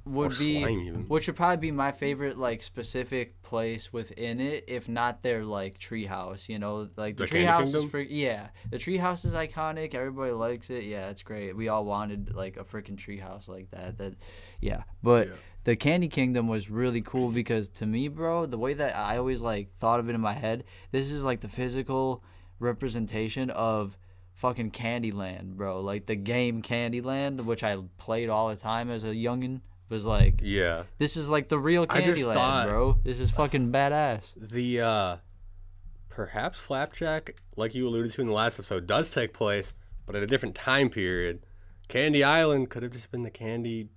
would 0.06 0.36
be 0.38 0.90
which 0.90 1.26
would 1.28 1.36
probably 1.36 1.56
be 1.56 1.70
my 1.70 1.90
favorite 1.90 2.36
like 2.36 2.62
specific 2.62 3.40
place 3.42 3.90
within 3.92 4.38
it, 4.38 4.64
if 4.68 4.86
not 4.88 5.22
their 5.22 5.44
like 5.44 5.78
treehouse. 5.78 6.48
You 6.48 6.58
know, 6.58 6.88
like 6.96 7.16
the, 7.16 7.24
The 7.24 7.30
treehouse 7.38 7.74
is 7.74 7.84
for 7.90 8.00
yeah, 8.00 8.48
the 8.70 8.76
treehouse 8.76 9.24
is 9.24 9.32
iconic. 9.32 9.94
Everybody 9.94 10.32
likes 10.32 10.68
it. 10.70 10.84
Yeah, 10.84 11.08
it's 11.08 11.22
great. 11.22 11.56
We 11.56 11.68
all 11.68 11.84
wanted 11.84 12.34
like 12.34 12.56
a 12.58 12.64
freaking 12.64 12.96
treehouse 12.96 13.48
like 13.48 13.70
that. 13.70 13.96
That 13.98 14.14
yeah, 14.64 14.82
but. 15.02 15.28
Yeah. 15.28 15.34
The 15.64 15.76
Candy 15.76 16.08
Kingdom 16.08 16.46
was 16.46 16.68
really 16.68 17.00
cool 17.00 17.30
because 17.30 17.70
to 17.70 17.86
me, 17.86 18.08
bro, 18.08 18.44
the 18.44 18.58
way 18.58 18.74
that 18.74 18.94
I 18.94 19.16
always 19.16 19.40
like 19.40 19.74
thought 19.78 19.98
of 19.98 20.10
it 20.10 20.14
in 20.14 20.20
my 20.20 20.34
head, 20.34 20.64
this 20.92 21.10
is 21.10 21.24
like 21.24 21.40
the 21.40 21.48
physical 21.48 22.22
representation 22.58 23.48
of 23.48 23.96
fucking 24.34 24.72
Candyland, 24.72 25.54
bro. 25.54 25.80
Like 25.80 26.04
the 26.04 26.16
game 26.16 26.60
Candyland, 26.60 27.46
which 27.46 27.62
I 27.64 27.78
played 27.96 28.28
all 28.28 28.48
the 28.50 28.56
time 28.56 28.90
as 28.90 29.04
a 29.04 29.14
youngin, 29.14 29.62
was 29.88 30.04
like 30.04 30.34
Yeah. 30.42 30.82
this 30.98 31.16
is 31.16 31.30
like 31.30 31.48
the 31.48 31.58
real 31.58 31.86
Candyland, 31.86 32.68
bro. 32.68 32.98
This 33.02 33.18
is 33.18 33.30
fucking 33.30 33.72
badass. 33.72 34.34
The 34.36 34.80
uh 34.82 35.16
perhaps 36.10 36.58
Flapjack, 36.60 37.36
like 37.56 37.74
you 37.74 37.88
alluded 37.88 38.12
to 38.12 38.20
in 38.20 38.26
the 38.26 38.34
last 38.34 38.58
episode, 38.58 38.86
does 38.86 39.10
take 39.10 39.32
place, 39.32 39.72
but 40.04 40.14
at 40.14 40.22
a 40.22 40.26
different 40.26 40.54
time 40.54 40.90
period. 40.90 41.46
Candy 41.88 42.22
Island 42.22 42.70
could 42.70 42.82
have 42.82 42.92
just 42.92 43.10
been 43.10 43.22
the 43.22 43.30
Candy, 43.30 43.88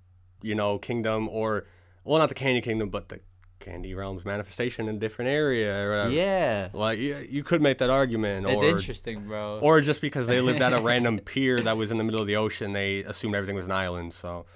you 0.42 0.54
know, 0.54 0.78
Kingdom, 0.78 1.28
or 1.28 1.66
well, 2.04 2.18
not 2.18 2.28
the 2.28 2.34
Candy 2.34 2.60
Kingdom, 2.60 2.88
but 2.90 3.08
the 3.08 3.20
Candy 3.60 3.92
Realm's 3.92 4.24
manifestation 4.24 4.88
in 4.88 4.96
a 4.96 4.98
different 4.98 5.30
area, 5.30 5.84
or 5.84 5.90
whatever. 5.90 6.10
Yeah. 6.10 6.68
Like 6.72 6.98
you, 6.98 7.16
you 7.28 7.42
could 7.42 7.60
make 7.60 7.78
that 7.78 7.90
argument, 7.90 8.46
It's 8.46 8.56
or 8.62 8.68
interesting, 8.68 9.26
bro. 9.26 9.58
or 9.62 9.80
just 9.80 10.00
because 10.00 10.26
they 10.26 10.40
lived 10.40 10.60
at 10.62 10.72
a 10.72 10.80
random 10.92 11.18
pier 11.18 11.60
that 11.62 11.76
was 11.76 11.90
in 11.90 11.98
the 11.98 12.04
middle 12.04 12.20
of 12.20 12.26
the 12.26 12.36
ocean, 12.36 12.72
they 12.72 13.00
assumed 13.00 13.34
everything 13.34 13.56
was 13.56 13.66
an 13.66 13.72
island. 13.72 14.14
So, 14.14 14.46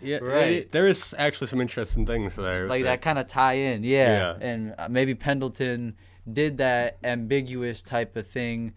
yeah, 0.00 0.18
Right. 0.18 0.48
it- 0.52 0.72
there 0.72 0.86
is 0.86 1.14
actually 1.18 1.46
some 1.48 1.60
interesting 1.60 2.06
things 2.06 2.34
there. 2.34 2.66
like 2.66 2.84
that 2.84 3.02
kind 3.02 3.18
of 3.18 3.26
tie 3.28 3.54
in, 3.54 3.84
yeah. 3.84 4.34
Yeah. 4.38 4.48
And 4.48 4.74
uh, 4.78 4.88
maybe 4.88 5.14
Pendleton 5.14 5.94
did 6.30 6.56
that 6.58 6.96
ambiguous 7.04 7.82
type 7.82 8.16
of 8.16 8.26
thing 8.26 8.72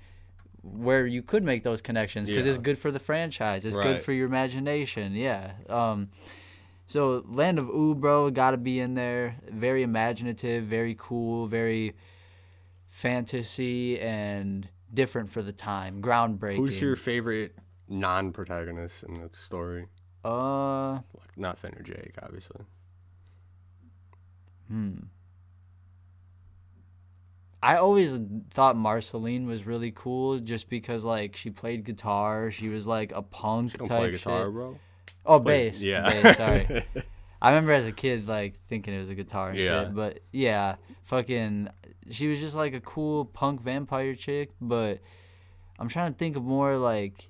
where 0.62 1.08
you 1.08 1.24
could 1.24 1.44
make 1.44 1.64
those 1.64 1.82
connections 1.82 2.28
because 2.30 2.46
it's 2.46 2.58
good 2.60 2.78
for 2.78 2.92
the 2.92 3.00
franchise. 3.00 3.66
It's 3.66 3.78
good 3.78 4.02
for 4.02 4.12
your 4.12 4.28
imagination. 4.28 5.14
Yeah. 5.16 5.54
Um, 5.70 6.10
so 6.90 7.24
Land 7.28 7.60
of 7.60 7.70
Ooo, 7.70 7.94
bro, 7.94 8.32
got 8.32 8.52
to 8.52 8.58
be 8.58 8.80
in 8.80 8.96
there. 8.96 9.36
Very 9.48 9.84
imaginative, 9.84 10.64
very 10.64 10.96
cool, 10.98 11.46
very 11.46 11.94
fantasy 12.88 14.00
and 14.00 14.68
different 14.92 15.30
for 15.30 15.44
the 15.44 15.52
time. 15.52 16.02
Groundbreaking. 16.02 16.58
Who's 16.58 16.82
your 16.82 16.96
favorite 16.96 17.56
non-protagonist 17.88 19.04
in 19.04 19.14
the 19.14 19.30
story? 19.34 19.86
uh 20.26 20.94
Like 20.94 21.38
not 21.38 21.60
Finn 21.60 21.76
or 21.78 21.84
Jake, 21.84 22.16
obviously. 22.24 22.62
Hmm. 24.68 24.96
I 27.62 27.76
always 27.76 28.18
thought 28.50 28.76
Marceline 28.78 29.46
was 29.46 29.68
really 29.68 29.92
cool 29.92 30.40
just 30.40 30.70
because 30.70 31.06
like 31.06 31.36
she 31.36 31.52
played 31.52 31.84
guitar. 31.84 32.50
She 32.50 32.68
was 32.68 32.88
like 32.88 33.12
a 33.12 33.22
punk 33.22 33.78
Don't 33.78 33.88
type 33.88 34.00
play 34.00 34.12
guitar, 34.12 34.46
shit. 34.46 34.54
bro. 34.54 34.80
Oh, 35.26 35.40
bass. 35.40 35.82
Yeah. 35.82 36.10
Bass, 36.10 36.38
sorry. 36.38 36.84
I 37.42 37.50
remember 37.50 37.72
as 37.74 37.86
a 37.86 37.92
kid 37.92 38.28
like 38.28 38.56
thinking 38.68 38.94
it 38.94 39.00
was 39.00 39.10
a 39.10 39.16
guitar 39.16 39.50
and 39.52 39.58
Yeah. 39.60 39.86
shit. 39.86 39.96
But 39.96 40.20
yeah, 40.32 40.76
fucking 41.04 41.70
she 42.12 42.28
was 42.28 42.40
just 42.40 42.56
like 42.56 42.74
a 42.74 42.82
cool 42.82 43.26
punk 43.26 43.62
vampire 43.62 44.16
chick, 44.16 44.50
but 44.60 45.00
I'm 45.78 45.88
trying 45.88 46.12
to 46.12 46.18
think 46.18 46.36
of 46.36 46.44
more 46.44 46.78
like 46.78 47.30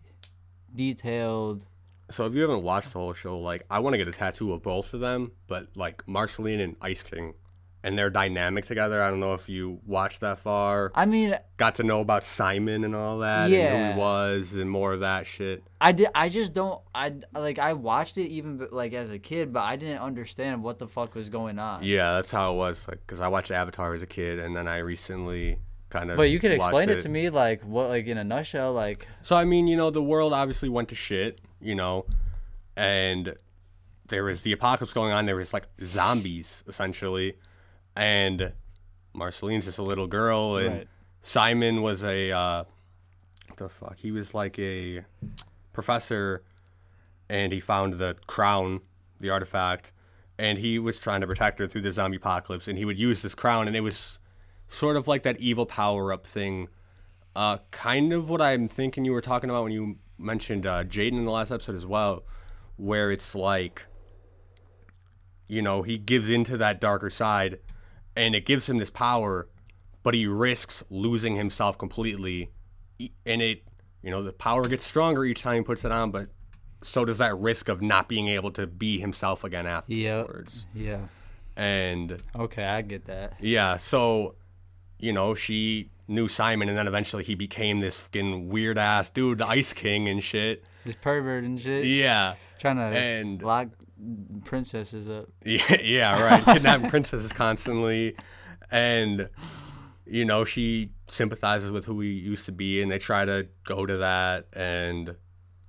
detailed 0.73 1.65
So 2.11 2.25
if 2.25 2.33
you 2.33 2.41
haven't 2.41 2.63
watched 2.63 2.93
the 2.93 2.99
whole 2.99 3.13
show, 3.13 3.35
like 3.35 3.65
I 3.69 3.79
want 3.79 3.93
to 3.93 3.97
get 3.97 4.07
a 4.07 4.11
tattoo 4.11 4.53
of 4.53 4.63
both 4.63 4.93
of 4.93 4.99
them, 4.99 5.31
but 5.47 5.67
like 5.75 6.07
Marceline 6.07 6.59
and 6.59 6.75
Ice 6.81 7.03
King, 7.03 7.33
and 7.83 7.97
their 7.97 8.09
dynamic 8.09 8.65
together. 8.65 9.01
I 9.01 9.09
don't 9.09 9.19
know 9.19 9.33
if 9.33 9.47
you 9.47 9.79
watched 9.85 10.21
that 10.21 10.39
far. 10.39 10.91
I 10.95 11.05
mean, 11.05 11.35
Got 11.57 11.75
to 11.75 11.83
know 11.83 12.01
about 12.01 12.23
Simon 12.23 12.83
and 12.83 12.95
all 12.95 13.19
that, 13.19 13.45
and 13.45 13.53
Yeah. 13.53 13.87
who 13.87 13.93
he 13.93 13.97
was, 13.99 14.55
and 14.55 14.69
more 14.69 14.93
of 14.93 14.99
that 15.01 15.25
shit. 15.25 15.63
I 15.79 15.91
did. 15.93 16.07
I 16.13 16.29
just 16.29 16.53
don't. 16.53 16.81
I 16.93 17.13
like. 17.33 17.59
I 17.59 17.73
watched 17.73 18.17
it 18.17 18.27
even 18.27 18.67
like 18.71 18.93
as 18.93 19.09
a 19.09 19.19
kid, 19.19 19.53
but 19.53 19.63
I 19.63 19.75
didn't 19.75 19.99
understand 19.99 20.63
what 20.63 20.79
the 20.79 20.87
fuck 20.87 21.15
was 21.15 21.29
going 21.29 21.57
on. 21.59 21.83
Yeah, 21.83 22.15
that's 22.15 22.31
how 22.31 22.53
it 22.53 22.57
was. 22.57 22.87
Like, 22.87 23.05
cause 23.07 23.19
I 23.19 23.27
watched 23.29 23.51
Avatar 23.51 23.93
as 23.93 24.01
a 24.01 24.07
kid, 24.07 24.39
and 24.39 24.55
then 24.55 24.67
I 24.67 24.77
recently 24.79 25.59
kind 25.89 26.11
of. 26.11 26.17
But 26.17 26.23
you 26.29 26.39
could 26.39 26.51
watched 26.57 26.69
explain 26.77 26.89
it 26.89 27.01
to 27.01 27.09
me, 27.09 27.29
like 27.29 27.61
what, 27.63 27.89
like 27.89 28.07
in 28.07 28.17
a 28.17 28.23
nutshell, 28.23 28.73
like 28.73 29.07
So 29.21 29.35
I 29.35 29.45
mean, 29.45 29.67
you 29.67 29.77
know, 29.77 29.89
the 29.89 30.03
world 30.03 30.33
obviously 30.33 30.69
went 30.69 30.89
to 30.89 30.95
shit, 30.95 31.39
you 31.61 31.75
know, 31.75 32.05
and 32.75 33.35
there 34.07 34.23
was 34.23 34.41
the 34.41 34.51
apocalypse 34.51 34.93
going 34.93 35.11
on. 35.11 35.25
There 35.25 35.35
was 35.35 35.53
like 35.53 35.67
zombies 35.83 36.63
essentially, 36.67 37.35
and 37.99 38.53
Marceline's 39.13 39.65
just 39.65 39.77
a 39.77 39.83
little 39.83 40.07
girl, 40.07 40.55
and 40.55 40.73
Right. 40.77 40.87
Simon 41.21 41.81
was 41.81 42.01
a 42.03 42.31
uh, 42.31 42.63
what 43.49 43.57
the 43.57 43.67
fuck. 43.67 43.97
He 43.99 44.11
was 44.11 44.33
like 44.33 44.57
a 44.57 45.03
professor, 45.73 46.43
and 47.29 47.51
he 47.51 47.59
found 47.59 47.95
the 47.95 48.15
crown, 48.25 48.79
the 49.19 49.29
artifact, 49.29 49.91
and 50.37 50.57
he 50.57 50.79
was 50.79 50.97
trying 50.97 51.19
to 51.19 51.27
protect 51.27 51.59
her 51.59 51.67
through 51.67 51.81
the 51.81 51.91
zombie 51.91 52.15
apocalypse. 52.17 52.69
And 52.69 52.77
he 52.77 52.85
would 52.85 52.97
use 52.97 53.21
this 53.21 53.35
crown, 53.35 53.67
and 53.67 53.75
it 53.75 53.81
was 53.81 54.17
sort 54.69 54.95
of 54.95 55.07
like 55.09 55.23
that 55.23 55.37
evil 55.41 55.65
power 55.65 56.13
up 56.13 56.25
thing. 56.25 56.69
Uh, 57.35 57.57
kind 57.71 58.13
of 58.13 58.29
what 58.29 58.41
I'm 58.41 58.69
thinking 58.69 59.03
you 59.03 59.11
were 59.11 59.21
talking 59.21 59.49
about 59.49 59.63
when 59.63 59.73
you 59.73 59.97
mentioned 60.17 60.65
uh, 60.65 60.85
Jaden 60.85 61.17
in 61.17 61.25
the 61.25 61.31
last 61.31 61.51
episode 61.51 61.75
as 61.75 61.85
well, 61.85 62.23
where 62.77 63.11
it's 63.11 63.35
like, 63.35 63.87
you 65.47 65.61
know, 65.61 65.81
he 65.81 65.97
gives 65.97 66.29
into 66.29 66.55
that 66.57 66.79
darker 66.79 67.09
side, 67.09 67.59
and 68.19 68.35
it 68.35 68.45
gives 68.45 68.67
him 68.69 68.77
this 68.77 68.89
power, 68.89 69.47
but 70.03 70.13
he 70.13 70.27
risks 70.27 70.83
losing 70.89 71.35
himself 71.35 71.77
completely, 71.77 72.49
and 73.25 73.41
it, 73.41 73.63
you 74.03 74.11
know, 74.11 74.21
the 74.21 74.33
power 74.33 74.67
gets 74.67 74.85
stronger 74.85 75.23
each 75.25 75.41
time 75.41 75.57
he 75.57 75.61
puts 75.63 75.85
it 75.85 75.91
on, 75.91 76.11
but 76.11 76.27
so 76.81 77.05
does 77.05 77.17
that 77.17 77.37
risk 77.37 77.67
of 77.69 77.81
not 77.81 78.07
being 78.09 78.27
able 78.27 78.51
to 78.51 78.65
be 78.67 78.99
himself 78.99 79.43
again 79.43 79.65
afterwards. 79.65 80.65
yeah. 80.73 80.99
And 81.55 82.21
Okay, 82.35 82.63
I 82.63 82.81
get 82.81 83.05
that. 83.05 83.33
yeah, 83.41 83.77
so 83.77 84.35
you 84.97 85.13
know, 85.13 85.33
she 85.33 85.89
knew 86.09 86.27
Simon, 86.27 86.67
and 86.69 86.77
then 86.77 86.87
eventually 86.87 87.23
he 87.23 87.35
became 87.35 87.79
this 87.79 87.95
fucking 87.95 88.47
weird 88.49 88.77
ass 88.77 89.09
dude, 89.09 89.37
the 89.37 89.47
Ice 89.47 89.71
King 89.73 90.07
and 90.09 90.21
shit. 90.23 90.63
This 90.85 90.95
pervert 90.95 91.43
and 91.45 91.59
shit, 91.59 91.85
Yeah, 91.85 92.35
trying 92.59 92.77
to 92.77 92.83
and- 92.83 93.41
lock 93.41 93.67
princesses 94.45 95.07
up. 95.07 95.29
yeah, 95.45 95.81
yeah, 95.81 96.23
right. 96.23 96.43
Kidnapping 96.43 96.89
princesses 96.89 97.33
constantly, 97.33 98.15
and 98.71 99.29
you 100.05 100.25
know, 100.25 100.43
she 100.43 100.91
sympathizes 101.07 101.71
with 101.71 101.85
who 101.85 101.99
he 102.01 102.09
used 102.09 102.45
to 102.45 102.51
be, 102.51 102.81
and 102.81 102.89
they 102.91 102.99
try 102.99 103.25
to 103.25 103.47
go 103.65 103.85
to 103.85 103.97
that, 103.97 104.47
and 104.53 105.15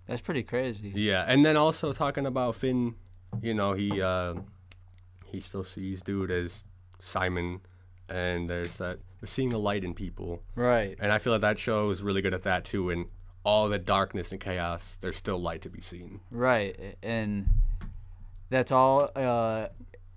That's 0.07 0.21
pretty 0.21 0.43
crazy. 0.43 0.93
yeah, 0.95 1.25
and 1.29 1.45
then 1.45 1.57
also 1.57 1.93
talking 1.93 2.27
about 2.27 2.57
Finn, 2.57 2.95
you 3.43 3.55
know, 3.55 3.73
he 3.75 4.01
uh, 4.03 4.35
he 5.27 5.41
still 5.41 5.65
sees 5.65 6.03
dude 6.03 6.31
as 6.31 6.65
Simon, 6.99 7.61
and 8.09 8.49
there's 8.49 8.77
that 8.79 8.99
seeing 9.25 9.51
the 9.51 9.59
light 9.59 9.85
in 9.85 9.95
people. 9.95 10.43
Right. 10.55 10.97
And 11.01 11.13
I 11.13 11.19
feel 11.19 11.33
like 11.33 11.43
that 11.43 11.59
show 11.59 11.91
is 11.91 12.03
really 12.03 12.23
good 12.23 12.35
at 12.35 12.43
that 12.45 12.65
too. 12.65 12.91
And 12.91 13.07
all 13.45 13.69
the 13.69 13.79
darkness 13.79 14.33
and 14.33 14.41
chaos, 14.41 14.97
there's 15.01 15.17
still 15.17 15.39
light 15.39 15.63
to 15.63 15.69
be 15.71 15.81
seen. 15.81 16.21
Right. 16.31 16.97
And 17.03 17.47
that's 18.51 18.71
all 18.73 19.11
uh, 19.17 19.69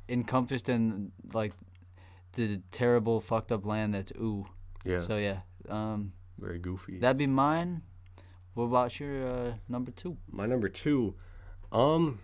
encompassed 0.09 0.67
in 0.69 1.11
like 1.33 1.53
the 2.33 2.59
terrible 2.71 3.21
fucked 3.21 3.51
up 3.51 3.65
land 3.65 3.93
that's 3.93 4.11
ooo. 4.19 4.45
Yeah, 4.83 5.01
So 5.01 5.17
yeah. 5.17 5.39
Um 5.69 6.11
very 6.39 6.59
goofy. 6.59 6.97
that'd 6.99 7.17
be 7.17 7.27
mine. 7.27 7.81
What 8.55 8.65
about 8.65 8.99
your 8.99 9.25
uh, 9.27 9.53
number 9.69 9.91
two? 9.91 10.17
My 10.29 10.45
number 10.45 10.67
two, 10.69 11.15
um, 11.71 12.19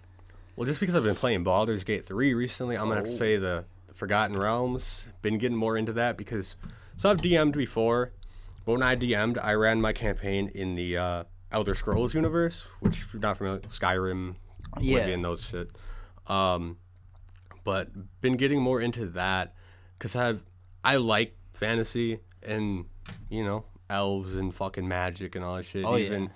well, 0.55 0.65
just 0.67 0.79
because 0.79 0.95
I've 0.95 1.03
been 1.03 1.15
playing 1.15 1.43
Baldur's 1.43 1.83
Gate 1.83 2.05
three 2.05 2.33
recently, 2.33 2.75
I'm 2.75 2.83
gonna 2.87 2.95
have 2.97 3.05
to 3.05 3.11
Oh. 3.11 3.15
say 3.15 3.37
the, 3.37 3.65
the 3.87 3.93
Forgotten 3.93 4.37
Realms. 4.37 5.05
Been 5.21 5.37
getting 5.37 5.57
more 5.57 5.77
into 5.77 5.93
that 5.93 6.17
because 6.17 6.55
so 6.97 7.09
I've 7.09 7.17
DM'd 7.17 7.55
before, 7.55 8.11
but 8.65 8.73
when 8.73 8.83
I 8.83 8.95
DM'd, 8.95 9.37
I 9.39 9.53
ran 9.53 9.79
my 9.79 9.93
campaign 9.93 10.51
in 10.53 10.75
the 10.75 10.97
uh, 10.97 11.23
Elder 11.51 11.73
Scrolls 11.75 12.13
universe, 12.13 12.67
which 12.81 12.99
if 13.01 13.13
you're 13.13 13.21
not 13.21 13.37
familiar, 13.37 13.61
Skyrim, 13.61 14.35
Yeah. 14.81 14.97
Oblivion, 14.97 15.21
those 15.21 15.41
shit. 15.43 15.71
Um, 16.29 16.77
but 17.63 17.89
been 18.21 18.37
getting 18.37 18.61
more 18.61 18.81
into 18.81 19.07
that 19.07 19.55
because 19.97 20.15
I've 20.15 20.43
I 20.83 20.95
like 20.95 21.35
fantasy 21.51 22.19
and 22.41 22.85
you 23.29 23.43
know 23.43 23.65
elves 23.89 24.35
and 24.35 24.53
fucking 24.53 24.87
magic 24.87 25.35
and 25.35 25.43
all 25.43 25.55
that 25.55 25.65
shit. 25.65 25.85
Oh, 25.85 25.95
yeah. 25.95 26.05
Even 26.05 26.29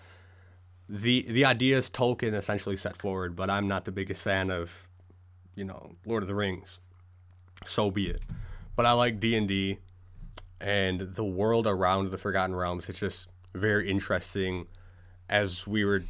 the 0.90 1.26
the 1.30 1.46
ideas 1.46 1.90
Tolkien 1.90 2.34
essentially 2.34 2.76
set 2.76 2.98
forward, 2.98 3.36
but 3.36 3.50
I'm 3.50 3.68
not 3.68 3.86
the 3.86 3.92
biggest 3.92 4.22
fan 4.22 4.52
of 4.52 4.88
you 5.56 5.64
know 5.64 5.96
Lord 6.06 6.24
of 6.24 6.28
the 6.28 6.36
Rings. 6.36 6.80
So 7.66 7.92
be 7.92 8.10
it. 8.10 8.22
But 8.76 8.86
I 8.86 8.94
like 8.94 9.20
D 9.20 9.36
and 9.36 9.48
D 9.48 9.80
and 10.60 11.02
the 11.02 11.24
world 11.24 11.68
around 11.68 12.12
the 12.12 12.18
Forgotten 12.18 12.56
Realms. 12.56 12.90
It's 12.90 13.00
just 13.00 13.30
very 13.54 13.90
interesting, 13.90 14.68
as 15.30 15.68
we 15.68 15.86
were 15.86 16.04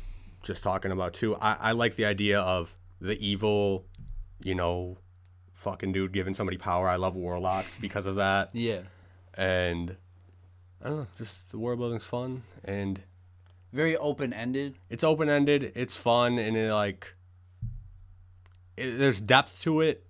just 0.44 0.64
talking 0.64 0.92
about 0.92 1.14
too. 1.14 1.36
I, 1.36 1.58
I 1.60 1.72
like 1.74 1.96
the 1.96 2.06
idea 2.06 2.40
of 2.40 2.78
the 3.04 3.20
evil, 3.26 3.86
you 4.44 4.56
know, 4.56 4.98
fucking 5.54 5.92
dude 5.92 6.12
giving 6.14 6.34
somebody 6.34 6.58
power. 6.58 6.88
I 6.88 6.96
love 6.96 7.16
warlocks 7.16 7.74
because 7.80 8.06
of 8.06 8.16
that, 8.16 8.50
Yeah. 8.54 8.82
and 9.36 9.98
I 10.82 10.88
don't 10.90 10.98
know, 11.00 11.08
just 11.18 11.52
the 11.52 11.58
world 11.60 11.80
building's 11.80 12.06
fun 12.06 12.44
and 12.64 13.02
Very 13.74 13.96
open 13.98 14.32
ended. 14.34 14.76
it's 14.90 15.04
open 15.04 15.30
ended. 15.30 15.72
It's 15.76 15.96
fun 15.98 16.38
and 16.40 16.56
it 16.58 16.72
like 16.74 17.14
it, 18.78 18.98
there's 18.98 19.20
depth 19.22 19.62
to 19.64 19.82
it, 19.82 20.06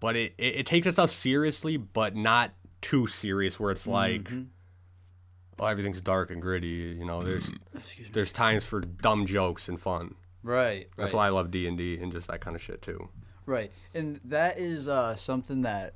but 0.00 0.16
it, 0.16 0.34
it 0.38 0.56
it 0.60 0.66
takes 0.66 0.86
itself 0.86 1.10
seriously, 1.10 1.76
but 1.76 2.14
not 2.16 2.52
too 2.80 3.06
serious 3.06 3.58
where 3.60 3.70
it's 3.72 3.86
like. 3.86 4.24
Mm-hmm. 4.24 4.42
Oh, 5.58 5.66
everything's 5.66 6.00
dark 6.00 6.30
and 6.32 6.42
gritty. 6.42 6.96
You 6.98 7.04
know, 7.04 7.22
there's 7.22 7.52
there's 8.12 8.32
times 8.32 8.64
for 8.64 8.80
dumb 8.80 9.26
jokes 9.26 9.68
and 9.68 9.78
fun. 9.78 10.14
Right. 10.42 10.88
That's 10.96 11.12
why 11.12 11.26
I 11.26 11.30
love 11.30 11.50
D 11.50 11.66
and 11.68 11.78
D 11.78 11.98
and 12.00 12.10
just 12.12 12.28
that 12.28 12.40
kind 12.40 12.56
of 12.56 12.62
shit 12.62 12.82
too. 12.82 13.08
Right. 13.46 13.72
And 13.94 14.20
that 14.24 14.58
is 14.58 14.88
uh, 14.88 15.16
something 15.16 15.62
that 15.62 15.94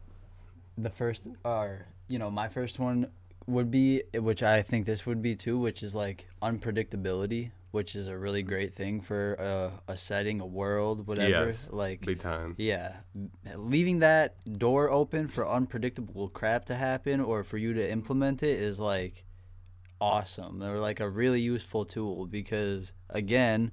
the 0.79 0.91
first, 0.91 1.23
or, 1.45 1.87
you 2.09 2.19
know, 2.19 2.31
my 2.31 2.49
first 2.49 2.79
one 2.79 3.09
would 3.47 3.71
be, 3.71 4.03
which 4.15 4.43
I 4.43 4.63
think 4.63 4.87
this 4.87 5.07
would 5.07 5.23
be 5.23 5.37
too, 5.37 5.59
which 5.59 5.83
is 5.83 5.95
like 5.95 6.27
unpredictability, 6.43 7.51
which 7.71 7.95
is 7.95 8.09
a 8.09 8.17
really 8.19 8.43
great 8.43 8.75
thing 8.75 9.01
for 9.01 9.37
uh, 9.41 9.93
a 9.93 9.97
setting, 9.97 10.41
a 10.41 10.47
world, 10.47 11.07
whatever. 11.07 11.47
Yes, 11.47 11.69
Like, 11.71 12.05
Big 12.05 12.19
time. 12.19 12.55
yeah. 12.59 12.97
Leaving 13.55 14.01
that 14.01 14.35
door 14.59 14.91
open 14.91 15.29
for 15.29 15.49
unpredictable 15.49 16.29
crap 16.29 16.65
to 16.67 16.75
happen 16.75 17.21
or 17.21 17.45
for 17.45 17.59
you 17.59 17.73
to 17.75 17.91
implement 17.91 18.43
it 18.43 18.59
is 18.61 18.81
like 18.81 19.25
awesome 20.01 20.63
or 20.63 20.79
like 20.79 21.01
a 21.01 21.09
really 21.09 21.41
useful 21.41 21.85
tool 21.85 22.27
because, 22.27 22.93
again, 23.11 23.71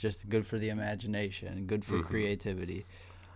just 0.00 0.28
good 0.28 0.46
for 0.46 0.58
the 0.58 0.70
imagination, 0.70 1.66
good 1.66 1.84
for 1.84 2.02
creativity. 2.02 2.86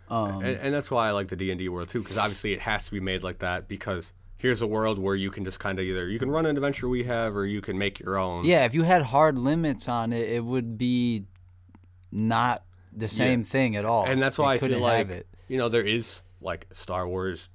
Um, 0.08 0.42
and, 0.42 0.56
and 0.58 0.74
that's 0.74 0.90
why 0.90 1.08
I 1.08 1.10
like 1.12 1.28
the 1.28 1.36
D 1.36 1.50
and 1.50 1.58
D 1.58 1.68
world 1.68 1.88
too, 1.90 2.02
because 2.02 2.16
obviously 2.18 2.52
it 2.52 2.60
has 2.60 2.86
to 2.86 2.90
be 2.90 3.00
made 3.00 3.22
like 3.22 3.38
that. 3.40 3.68
Because 3.68 4.12
here's 4.38 4.62
a 4.62 4.66
world 4.66 4.98
where 4.98 5.14
you 5.14 5.30
can 5.30 5.44
just 5.44 5.58
kind 5.60 5.78
of 5.78 5.84
either 5.84 6.08
you 6.08 6.18
can 6.18 6.30
run 6.30 6.46
an 6.46 6.56
adventure 6.56 6.88
we 6.88 7.04
have, 7.04 7.36
or 7.36 7.46
you 7.46 7.60
can 7.60 7.76
make 7.78 8.00
your 8.00 8.18
own. 8.18 8.44
yeah, 8.44 8.64
if 8.64 8.74
you 8.74 8.82
had 8.82 9.02
hard 9.02 9.38
limits 9.38 9.88
on 9.88 10.12
it, 10.12 10.28
it 10.28 10.44
would 10.44 10.76
be 10.78 11.24
not 12.10 12.64
the 12.92 13.08
same 13.08 13.42
thing 13.44 13.76
at 13.76 13.84
all. 13.84 14.06
and 14.06 14.22
that's 14.22 14.38
why 14.38 14.54
I 14.54 14.58
feel 14.58 14.78
like 14.78 15.08
it. 15.10 15.26
you 15.48 15.58
know 15.58 15.68
there 15.68 15.82
is 15.84 16.22
like 16.40 16.66
Star 16.72 17.06
Wars 17.08 17.48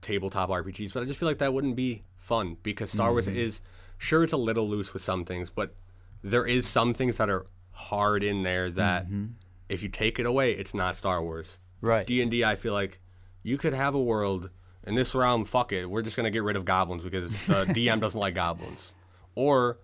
tabletop 0.00 0.48
RPGs, 0.50 0.92
but 0.94 1.02
I 1.02 1.06
just 1.06 1.18
feel 1.20 1.28
like 1.28 1.38
that 1.38 1.52
wouldn't 1.54 1.76
be 1.76 2.02
fun 2.16 2.56
because 2.62 2.90
Star 2.90 3.10
Wars 3.12 3.26
Mm-hmm. 3.28 3.36
is 3.38 3.60
sure 3.98 4.24
it's 4.24 4.32
a 4.32 4.36
little 4.38 4.68
loose 4.68 4.92
with 4.94 5.04
some 5.04 5.24
things, 5.24 5.50
but 5.50 5.74
there 6.22 6.46
is 6.46 6.66
some 6.66 6.94
things 6.94 7.18
that 7.18 7.28
are 7.30 7.44
hard 7.72 8.22
in 8.22 8.42
there 8.42 8.70
that 8.70 9.06
Mm-hmm. 9.06 9.26
if 9.68 9.82
you 9.82 9.88
take 9.88 10.18
it 10.18 10.26
away, 10.26 10.52
it's 10.52 10.74
not 10.74 10.96
Star 10.96 11.22
Wars. 11.22 11.58
right. 11.80 12.06
D 12.06 12.20
and 12.22 12.30
D, 12.30 12.44
I 12.44 12.56
feel 12.56 12.72
like 12.72 13.00
you 13.42 13.56
could 13.58 13.72
have 13.74 13.94
a 13.94 14.00
world 14.00 14.50
in 14.86 14.94
this 14.94 15.14
realm. 15.14 15.44
Fuck 15.44 15.72
it, 15.72 15.86
we're 15.88 16.02
just 16.02 16.16
gonna 16.16 16.30
get 16.30 16.42
rid 16.42 16.56
of 16.56 16.64
goblins 16.64 17.02
because 17.02 17.32
the 17.46 17.64
DM 17.66 18.00
doesn't 18.00 18.20
like 18.20 18.34
goblins. 18.34 18.92
Or, 19.34 19.78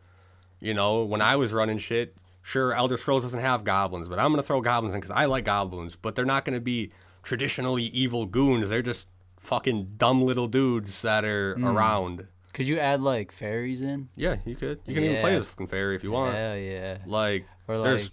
you 0.61 0.75
know, 0.75 1.05
when 1.05 1.21
I 1.23 1.37
was 1.37 1.53
running 1.53 1.79
shit, 1.79 2.17
sure, 2.43 2.73
Elder 2.75 2.97
Scrolls 2.97 3.23
doesn't 3.23 3.41
have 3.41 3.65
goblins, 3.65 4.09
but 4.09 4.19
I'm 4.19 4.31
gonna 4.33 4.43
throw 4.43 4.61
goblins 4.61 4.95
in 4.95 5.01
because 5.01 5.15
I 5.17 5.25
like 5.27 5.45
goblins. 5.45 5.97
But 5.97 6.15
they're 6.17 6.25
not 6.25 6.45
gonna 6.45 6.61
be 6.61 6.91
traditionally 7.23 7.85
evil 7.85 8.27
goons. 8.27 8.69
They're 8.69 8.83
just 8.83 9.09
fucking 9.39 9.93
dumb 9.97 10.23
little 10.23 10.49
dudes 10.49 11.03
that 11.03 11.25
are 11.25 11.55
Hmm. 11.55 11.67
around. 11.67 12.27
Could 12.53 12.69
you 12.69 12.79
add 12.79 13.03
like 13.03 13.33
fairies 13.33 13.81
in? 13.83 14.09
Yeah, 14.17 14.37
you 14.45 14.57
could. 14.57 14.81
You 14.87 14.95
can 14.95 15.05
even 15.05 15.21
play 15.21 15.37
as 15.37 15.43
a 15.43 15.47
fucking 15.47 15.67
fairy 15.67 15.95
if 15.95 16.03
you 16.03 16.11
want. 16.11 16.35
Hell 16.35 16.57
yeah. 16.57 16.99
Like, 17.07 17.47
Or 17.69 17.83
there's 17.83 18.05
like, 18.05 18.13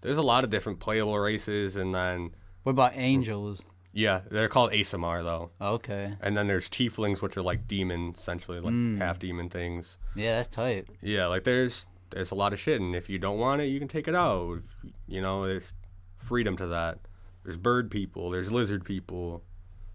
there's 0.00 0.16
a 0.18 0.22
lot 0.22 0.44
of 0.44 0.50
different 0.50 0.80
playable 0.80 1.18
races, 1.18 1.76
and 1.76 1.94
then 1.94 2.30
what 2.62 2.70
about 2.72 2.92
angels? 2.96 3.62
yeah, 3.92 4.20
they're 4.30 4.48
called 4.48 4.70
Aasimar 4.72 5.22
though. 5.24 5.50
Okay. 5.60 6.12
And 6.20 6.36
then 6.36 6.46
there's 6.46 6.68
tieflings, 6.68 7.20
which 7.22 7.36
are 7.36 7.42
like 7.42 7.66
demon, 7.66 8.12
essentially 8.16 8.60
like 8.60 8.72
Mm. 8.74 8.98
half 8.98 9.18
demon 9.18 9.48
things. 9.48 9.96
Yeah, 10.14 10.36
that's 10.36 10.48
tight. 10.48 10.86
Yeah, 11.02 11.26
like 11.26 11.44
there's 11.44 11.86
there's 12.10 12.30
a 12.30 12.34
lot 12.34 12.52
of 12.52 12.58
shit, 12.58 12.80
and 12.80 12.94
if 12.96 13.08
you 13.10 13.18
don't 13.18 13.38
want 13.38 13.60
it, 13.60 13.66
you 13.66 13.78
can 13.78 13.88
take 13.88 14.06
it 14.08 14.14
out. 14.14 14.60
You 15.06 15.20
know, 15.20 15.46
there's 15.46 15.72
freedom 16.16 16.56
to 16.56 16.66
that. 16.68 16.98
There's 17.44 17.56
bird 17.58 17.90
people, 17.90 18.30
there's 18.30 18.52
lizard 18.52 18.84
people, 18.84 19.42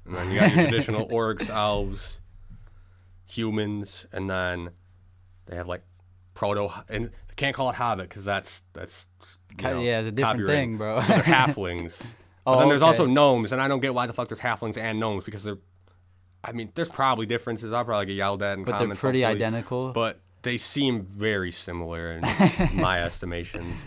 and 0.05 0.15
then 0.15 0.31
you 0.31 0.39
got 0.39 0.53
your 0.55 0.63
traditional 0.67 1.07
orcs, 1.09 1.49
elves, 1.49 2.19
humans, 3.25 4.05
and 4.11 4.29
then 4.29 4.71
they 5.45 5.55
have 5.55 5.67
like 5.67 5.83
proto 6.33 6.69
and 6.89 7.11
they 7.35 7.39
can't 7.45 7.55
call 7.55 7.69
it 7.71 7.75
hobbit 7.75 8.09
because 8.09 8.23
that's 8.23 8.61
that's 8.73 9.07
know, 9.61 9.79
yeah, 9.79 9.99
it's 9.99 10.07
a 10.07 10.11
different 10.11 10.39
copyright. 10.41 10.49
thing, 10.55 10.77
bro. 10.77 10.95
So 11.01 11.01
they're 11.07 11.23
halflings. 11.23 11.97
But 11.99 12.07
Oh, 12.45 12.59
then 12.59 12.69
there's 12.69 12.81
also 12.81 13.05
gnomes, 13.05 13.51
and 13.53 13.61
I 13.61 13.67
don't 13.69 13.79
get 13.79 13.93
why 13.93 14.05
the 14.05 14.11
fuck 14.13 14.27
there's 14.27 14.39
halflings 14.41 14.77
and 14.77 14.99
gnomes 14.99 15.23
because 15.25 15.43
they're. 15.43 15.57
I 16.43 16.51
mean, 16.51 16.71
there's 16.75 16.89
probably 16.89 17.25
differences. 17.25 17.71
I'll 17.71 17.85
probably 17.85 18.05
get 18.07 18.13
yelled 18.17 18.43
at 18.43 18.57
in 18.57 18.65
But 18.65 18.71
they're 18.73 18.79
comments. 18.81 19.01
pretty 19.01 19.21
hopefully. 19.21 19.45
identical. 19.45 19.91
But 19.93 20.19
they 20.41 20.57
seem 20.57 21.05
very 21.05 21.51
similar 21.53 22.11
in 22.11 22.21
my 22.75 23.01
estimations. 23.01 23.79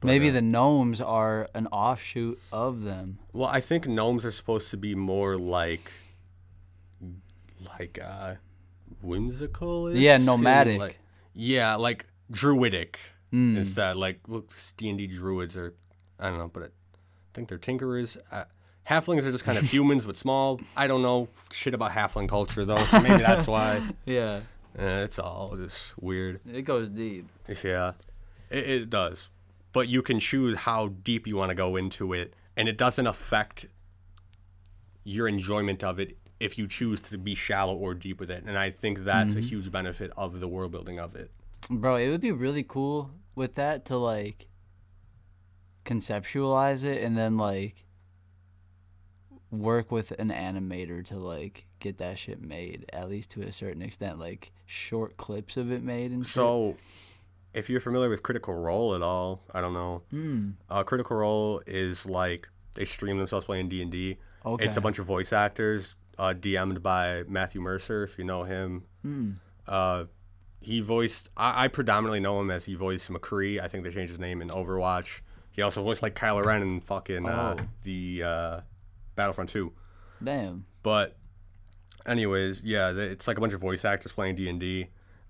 But, 0.00 0.08
Maybe 0.08 0.30
uh, 0.30 0.32
the 0.32 0.42
gnomes 0.42 1.00
are 1.00 1.48
an 1.54 1.68
offshoot 1.68 2.40
of 2.50 2.82
them. 2.82 3.20
Well, 3.32 3.48
I 3.48 3.60
think 3.60 3.86
gnomes 3.86 4.24
are 4.24 4.32
supposed 4.32 4.70
to 4.72 4.76
be 4.76 4.96
more 4.96 5.36
like, 5.36 5.92
like 7.78 7.98
uh, 8.02 8.34
whimsical. 9.02 9.94
Yeah, 9.94 10.16
nomadic. 10.16 10.78
Like, 10.80 10.98
yeah, 11.34 11.76
like 11.76 12.06
druidic 12.30 12.98
Mm. 13.32 13.56
instead. 13.56 13.96
Like 13.96 14.20
D 14.76 14.88
and 14.88 14.98
D 14.98 15.06
druids 15.06 15.56
are, 15.56 15.74
I 16.18 16.28
don't 16.30 16.38
know, 16.38 16.48
but 16.52 16.64
I 16.64 16.68
think 17.32 17.48
they're 17.48 17.58
tinkerers. 17.58 18.16
Uh, 18.32 18.44
halflings 18.88 19.24
are 19.24 19.30
just 19.30 19.44
kind 19.44 19.56
of 19.56 19.64
humans 19.72 20.04
but 20.04 20.16
small. 20.16 20.60
I 20.76 20.86
don't 20.88 21.02
know 21.02 21.28
shit 21.52 21.72
about 21.74 21.92
halfling 21.92 22.28
culture 22.28 22.64
though. 22.64 22.82
So 22.84 23.00
maybe 23.00 23.22
that's 23.22 23.46
why. 23.46 23.88
Yeah, 24.04 24.40
Uh, 24.78 25.04
it's 25.04 25.18
all 25.20 25.54
just 25.56 25.96
weird. 26.02 26.40
it 26.52 26.62
goes 26.62 26.88
deep. 26.88 27.26
Yeah, 27.62 27.92
it, 28.50 28.68
it 28.68 28.90
does. 28.90 29.28
But 29.72 29.86
you 29.88 30.02
can 30.02 30.18
choose 30.18 30.56
how 30.58 30.88
deep 30.88 31.28
you 31.28 31.36
want 31.36 31.50
to 31.50 31.54
go 31.54 31.76
into 31.76 32.12
it, 32.12 32.34
and 32.56 32.68
it 32.68 32.76
doesn't 32.76 33.06
affect 33.06 33.66
your 35.04 35.28
enjoyment 35.28 35.84
of 35.84 35.98
it 36.00 36.16
if 36.40 36.58
you 36.58 36.66
choose 36.66 37.00
to 37.02 37.18
be 37.18 37.34
shallow 37.36 37.76
or 37.76 37.94
deep 37.94 38.18
with 38.18 38.30
it. 38.30 38.42
And 38.44 38.58
I 38.58 38.70
think 38.70 39.04
that's 39.04 39.34
a 39.36 39.40
huge 39.40 39.70
benefit 39.70 40.10
of 40.16 40.40
the 40.40 40.48
world 40.48 40.72
building 40.72 40.98
of 40.98 41.14
it. 41.14 41.30
Bro, 41.68 41.96
it 41.96 42.08
would 42.08 42.20
be 42.20 42.32
really 42.32 42.62
cool 42.62 43.10
with 43.34 43.54
that 43.54 43.84
to 43.86 43.96
like 43.96 44.48
conceptualize 45.84 46.84
it 46.84 47.02
and 47.02 47.16
then 47.16 47.36
like 47.36 47.84
work 49.50 49.90
with 49.90 50.12
an 50.12 50.28
animator 50.30 51.04
to 51.04 51.16
like 51.16 51.66
get 51.80 51.98
that 51.98 52.18
shit 52.18 52.40
made 52.40 52.84
at 52.92 53.08
least 53.08 53.30
to 53.30 53.42
a 53.42 53.50
certain 53.50 53.82
extent 53.82 54.18
like 54.18 54.52
short 54.66 55.16
clips 55.16 55.56
of 55.56 55.72
it 55.72 55.82
made 55.82 56.10
and 56.10 56.24
shit. 56.24 56.34
So, 56.34 56.76
if 57.52 57.68
you're 57.68 57.80
familiar 57.80 58.08
with 58.08 58.22
Critical 58.22 58.54
Role 58.54 58.94
at 58.94 59.02
all, 59.02 59.42
I 59.52 59.60
don't 59.60 59.72
know. 59.72 60.02
Hmm. 60.10 60.50
Uh, 60.68 60.84
Critical 60.84 61.16
Role 61.16 61.62
is 61.66 62.06
like 62.06 62.48
they 62.74 62.84
stream 62.84 63.18
themselves 63.18 63.46
playing 63.46 63.68
D 63.68 63.82
and 63.82 63.90
D. 63.90 64.18
okay 64.46 64.64
It's 64.64 64.76
a 64.76 64.80
bunch 64.80 65.00
of 65.00 65.06
voice 65.06 65.32
actors, 65.32 65.96
uh, 66.18 66.34
DM'd 66.38 66.82
by 66.82 67.24
Matthew 67.26 67.60
Mercer, 67.60 68.04
if 68.04 68.18
you 68.18 68.24
know 68.24 68.44
him. 68.44 68.84
Hmm. 69.02 69.32
Uh, 69.66 70.04
he 70.60 70.80
voiced. 70.80 71.28
I, 71.36 71.64
I 71.64 71.68
predominantly 71.68 72.20
know 72.20 72.40
him 72.40 72.50
as 72.50 72.64
he 72.66 72.74
voiced 72.74 73.10
McCree. 73.10 73.60
I 73.60 73.66
think 73.68 73.84
they 73.84 73.90
changed 73.90 74.10
his 74.10 74.18
name 74.20 74.40
in 74.42 74.48
Overwatch. 74.48 75.20
He 75.52 75.62
also 75.62 75.82
voiced 75.82 76.02
like 76.02 76.14
Kylo 76.14 76.44
Ren 76.44 76.62
in 76.62 76.80
fucking 76.80 77.26
uh, 77.26 77.56
Oh. 77.58 77.64
the 77.82 78.22
uh, 78.22 78.60
Battlefront 79.16 79.50
2. 79.50 79.72
damn 80.22 80.64
But, 80.82 81.16
anyways, 82.06 82.62
yeah, 82.62 82.90
it's 82.92 83.26
like 83.26 83.36
a 83.36 83.40
bunch 83.40 83.52
of 83.52 83.60
voice 83.60 83.84
actors 83.84 84.12
playing 84.12 84.36
D 84.36 84.48
and 84.48 84.60
D, 84.60 84.88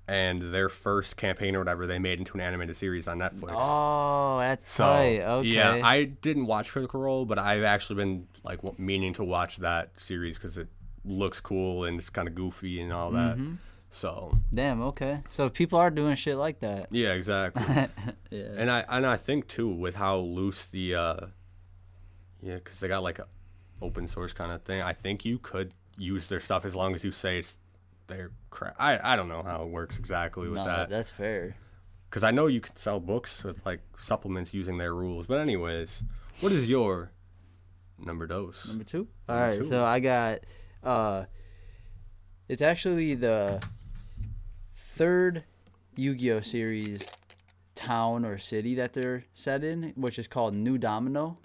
and 0.09 0.43
their 0.53 0.69
first 0.69 1.17
campaign 1.17 1.55
or 1.55 1.59
whatever 1.61 1.87
they 1.87 1.99
made 1.99 2.19
into 2.19 2.35
an 2.35 2.41
animated 2.41 2.77
series 2.77 3.07
on 3.09 3.19
Netflix. 3.19 3.57
oh 3.61 4.39
that's 4.41 4.71
So 4.71 4.85
tight 4.85 5.21
okay 5.23 5.49
yeah, 5.49 5.81
I 5.83 6.05
didn't 6.05 6.47
watch 6.47 6.71
Critical 6.73 7.01
Role, 7.01 7.25
but 7.25 7.39
I've 7.39 7.63
actually 7.63 7.97
been 7.97 8.27
like 8.43 8.79
meaning 8.79 9.13
to 9.15 9.25
watch 9.25 9.59
that 9.59 9.99
series 9.99 10.37
because 10.37 10.59
it 10.59 10.69
looks 11.05 11.41
cool 11.41 11.85
and 11.85 11.99
it's 11.99 12.11
kind 12.11 12.27
of 12.29 12.35
goofy 12.35 12.81
and 12.81 12.93
all 12.93 13.11
that. 13.13 13.37
Mm-hmm. 13.37 13.55
So 13.93 14.39
damn 14.55 14.81
okay 14.83 15.21
so 15.29 15.49
people 15.51 15.79
are 15.79 15.91
doing 15.91 16.15
shit 16.17 16.37
like 16.37 16.61
that 16.61 16.87
yeah, 16.93 17.13
exactly. 17.13 17.65
yeah 18.31 18.45
and 18.57 18.71
I 18.71 18.85
and 18.89 19.05
I 19.05 19.17
think 19.17 19.49
too 19.49 19.69
with 19.69 19.97
how 19.97 20.19
loose 20.19 20.67
the 20.69 20.95
uh, 20.95 21.27
yeah, 22.43 22.55
because 22.55 22.79
they 22.81 22.89
got 22.89 23.03
like 23.03 23.19
a 23.19 23.27
open 23.83 24.07
source 24.07 24.33
kind 24.33 24.53
of 24.53 24.63
thing. 24.63 24.81
I 24.83 24.93
think 24.93 25.25
you 25.25 25.39
could 25.39 25.75
use 25.99 26.29
their 26.29 26.41
stuff 26.41 26.65
as 26.65 26.75
long 26.77 26.95
as 26.95 27.05
you 27.05 27.11
say 27.11 27.39
it's 27.41 27.57
their 28.07 28.31
crap. 28.51 28.77
I 28.79 28.99
I 29.13 29.17
don't 29.17 29.29
know 29.29 29.43
how 29.43 29.63
it 29.63 29.69
works 29.69 29.99
exactly 29.99 30.49
with 30.49 30.59
no, 30.59 30.65
that. 30.65 30.89
that's 30.89 31.11
fair 31.11 31.57
Because 32.09 32.23
I 32.23 32.31
know 32.31 32.47
you 32.47 32.61
can 32.61 32.77
sell 32.77 33.01
books 33.01 33.43
with 33.45 33.65
like 33.67 33.81
supplements 33.97 34.55
using 34.55 34.79
their 34.79 34.95
rules. 34.95 35.27
But 35.27 35.41
anyways, 35.41 36.03
what 36.41 36.53
is 36.53 36.71
your 36.71 37.11
number 37.99 38.27
dose? 38.27 38.69
Number 38.69 38.85
two. 38.85 39.09
All 39.29 39.35
Number 39.37 39.51
right, 39.51 39.59
two. 39.59 39.69
so 39.69 39.85
I 39.85 39.99
got. 40.01 40.39
uh 40.85 41.25
It's 42.49 42.63
actually 42.63 43.15
the 43.15 43.61
third 45.01 45.45
Yu-Gi-Oh 45.97 46.41
series 46.41 47.07
town 47.75 48.27
or 48.27 48.37
city 48.37 48.75
that 48.75 48.93
they're 48.93 49.25
set 49.33 49.65
in, 49.65 49.95
which 49.97 50.19
is 50.19 50.29
called 50.29 50.55
New 50.55 50.77
Domino. 50.77 51.39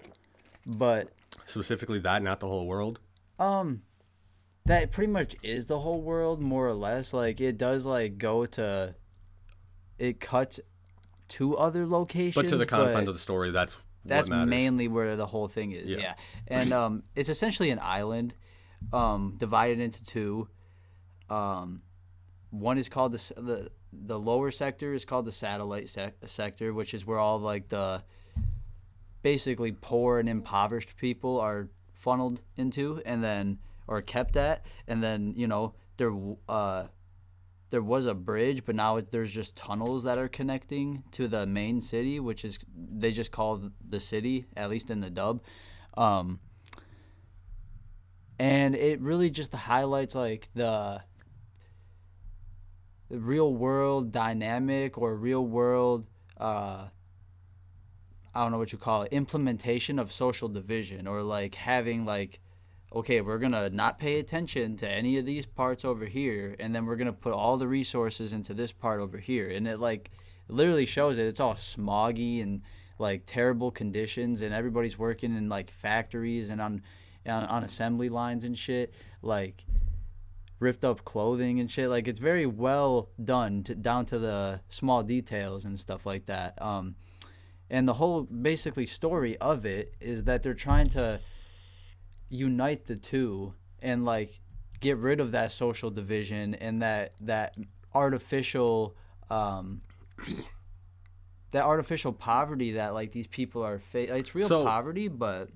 But 0.76 1.08
Specifically 1.46 1.98
that, 2.00 2.22
not 2.22 2.40
the 2.40 2.48
whole 2.48 2.66
world. 2.66 3.00
um, 3.38 3.80
that 4.66 4.92
pretty 4.92 5.10
much 5.10 5.36
is 5.42 5.64
the 5.66 5.78
whole 5.78 6.02
world, 6.02 6.42
more 6.42 6.68
or 6.68 6.74
less. 6.74 7.14
Like 7.14 7.40
it 7.40 7.56
does, 7.56 7.86
like 7.86 8.18
go 8.18 8.44
to. 8.44 8.94
It 9.98 10.20
cuts 10.20 10.60
to 11.28 11.56
other 11.56 11.86
locations, 11.86 12.34
But 12.34 12.48
to 12.48 12.58
the 12.58 12.66
confines 12.66 13.08
of 13.08 13.14
the 13.14 13.20
story, 13.20 13.52
that's 13.52 13.78
that's 14.04 14.28
mainly 14.28 14.88
where 14.88 15.16
the 15.16 15.26
whole 15.26 15.48
thing 15.48 15.72
is. 15.72 15.90
Yeah. 15.90 15.98
Yeah, 15.98 16.14
and 16.48 16.72
um, 16.74 17.04
it's 17.14 17.28
essentially 17.30 17.70
an 17.70 17.78
island, 17.80 18.34
um, 18.92 19.36
divided 19.38 19.80
into 19.80 20.04
two. 20.04 20.48
Um, 21.30 21.82
one 22.50 22.78
is 22.78 22.88
called 22.88 23.12
the 23.12 23.34
the 23.40 23.70
the 23.92 24.18
lower 24.18 24.50
sector 24.50 24.92
is 24.92 25.04
called 25.04 25.24
the 25.24 25.32
satellite 25.32 25.88
sec- 25.88 26.16
sector, 26.26 26.72
which 26.72 26.94
is 26.94 27.06
where 27.06 27.18
all 27.18 27.38
like 27.38 27.68
the 27.68 28.02
basically 29.22 29.72
poor 29.72 30.18
and 30.18 30.28
impoverished 30.28 30.96
people 30.96 31.40
are 31.40 31.68
funneled 31.94 32.40
into, 32.56 33.02
and 33.04 33.22
then 33.22 33.58
or 33.88 34.02
kept 34.02 34.36
at, 34.36 34.64
and 34.86 35.02
then 35.02 35.34
you 35.36 35.46
know 35.46 35.74
there 35.96 36.12
uh 36.48 36.86
there 37.70 37.82
was 37.82 38.06
a 38.06 38.14
bridge, 38.14 38.64
but 38.64 38.74
now 38.74 38.96
it, 38.96 39.10
there's 39.10 39.32
just 39.32 39.56
tunnels 39.56 40.04
that 40.04 40.18
are 40.18 40.28
connecting 40.28 41.02
to 41.12 41.26
the 41.26 41.46
main 41.46 41.80
city, 41.80 42.20
which 42.20 42.44
is 42.44 42.58
they 42.74 43.10
just 43.10 43.32
call 43.32 43.70
the 43.88 44.00
city, 44.00 44.46
at 44.56 44.70
least 44.70 44.88
in 44.88 45.00
the 45.00 45.10
dub. 45.10 45.42
Um, 45.96 46.38
and 48.38 48.74
it 48.74 49.00
really 49.00 49.30
just 49.30 49.52
highlights 49.52 50.14
like 50.14 50.48
the, 50.54 51.02
the 51.15 51.15
real 53.08 53.54
world 53.54 54.12
dynamic 54.12 54.98
or 54.98 55.14
real 55.14 55.46
world 55.46 56.06
uh, 56.38 56.86
I 58.34 58.42
don't 58.42 58.52
know 58.52 58.58
what 58.58 58.72
you 58.72 58.78
call 58.78 59.02
it 59.02 59.12
implementation 59.12 59.98
of 59.98 60.12
social 60.12 60.48
division 60.48 61.06
or 61.06 61.22
like 61.22 61.54
having 61.54 62.04
like 62.04 62.40
okay, 62.96 63.20
we're 63.20 63.38
gonna 63.38 63.68
not 63.70 63.98
pay 63.98 64.18
attention 64.18 64.76
to 64.78 64.88
any 64.88 65.18
of 65.18 65.26
these 65.26 65.44
parts 65.44 65.84
over 65.84 66.06
here, 66.06 66.56
and 66.58 66.74
then 66.74 66.86
we're 66.86 66.96
gonna 66.96 67.12
put 67.12 67.32
all 67.32 67.56
the 67.56 67.68
resources 67.68 68.32
into 68.32 68.54
this 68.54 68.72
part 68.72 69.00
over 69.00 69.18
here, 69.18 69.48
and 69.50 69.66
it 69.66 69.78
like 69.78 70.10
literally 70.48 70.86
shows 70.86 71.18
it. 71.18 71.26
It's 71.26 71.40
all 71.40 71.54
smoggy 71.54 72.42
and 72.42 72.62
like 72.98 73.24
terrible 73.26 73.70
conditions, 73.70 74.40
and 74.40 74.54
everybody's 74.54 74.98
working 74.98 75.36
in 75.36 75.48
like 75.48 75.70
factories 75.70 76.50
and 76.50 76.60
on 76.60 76.82
on, 77.26 77.44
on 77.44 77.64
assembly 77.64 78.08
lines 78.08 78.44
and 78.44 78.56
shit, 78.56 78.94
like 79.20 79.64
ripped 80.58 80.84
up 80.84 81.04
clothing 81.04 81.60
and 81.60 81.70
shit. 81.70 81.88
Like 81.90 82.08
it's 82.08 82.18
very 82.18 82.46
well 82.46 83.10
done 83.22 83.62
to, 83.64 83.74
down 83.74 84.06
to 84.06 84.18
the 84.18 84.60
small 84.68 85.02
details 85.02 85.64
and 85.64 85.78
stuff 85.78 86.06
like 86.06 86.26
that. 86.26 86.60
Um, 86.62 86.94
and 87.68 87.86
the 87.86 87.94
whole 87.94 88.22
basically 88.22 88.86
story 88.86 89.36
of 89.38 89.66
it 89.66 89.94
is 90.00 90.24
that 90.24 90.42
they're 90.42 90.54
trying 90.54 90.88
to 90.90 91.20
unite 92.28 92.86
the 92.86 92.96
two 92.96 93.54
and 93.80 94.04
like 94.04 94.40
get 94.80 94.96
rid 94.98 95.20
of 95.20 95.32
that 95.32 95.52
social 95.52 95.90
division 95.90 96.54
and 96.56 96.82
that 96.82 97.12
that 97.20 97.56
artificial 97.94 98.96
um 99.30 99.80
that 101.52 101.64
artificial 101.64 102.12
poverty 102.12 102.72
that 102.72 102.92
like 102.94 103.12
these 103.12 103.26
people 103.26 103.62
are 103.62 103.78
fa- 103.78 104.16
it's 104.16 104.34
real 104.34 104.48
So- 104.48 104.64
poverty 104.64 105.08
but 105.08 105.50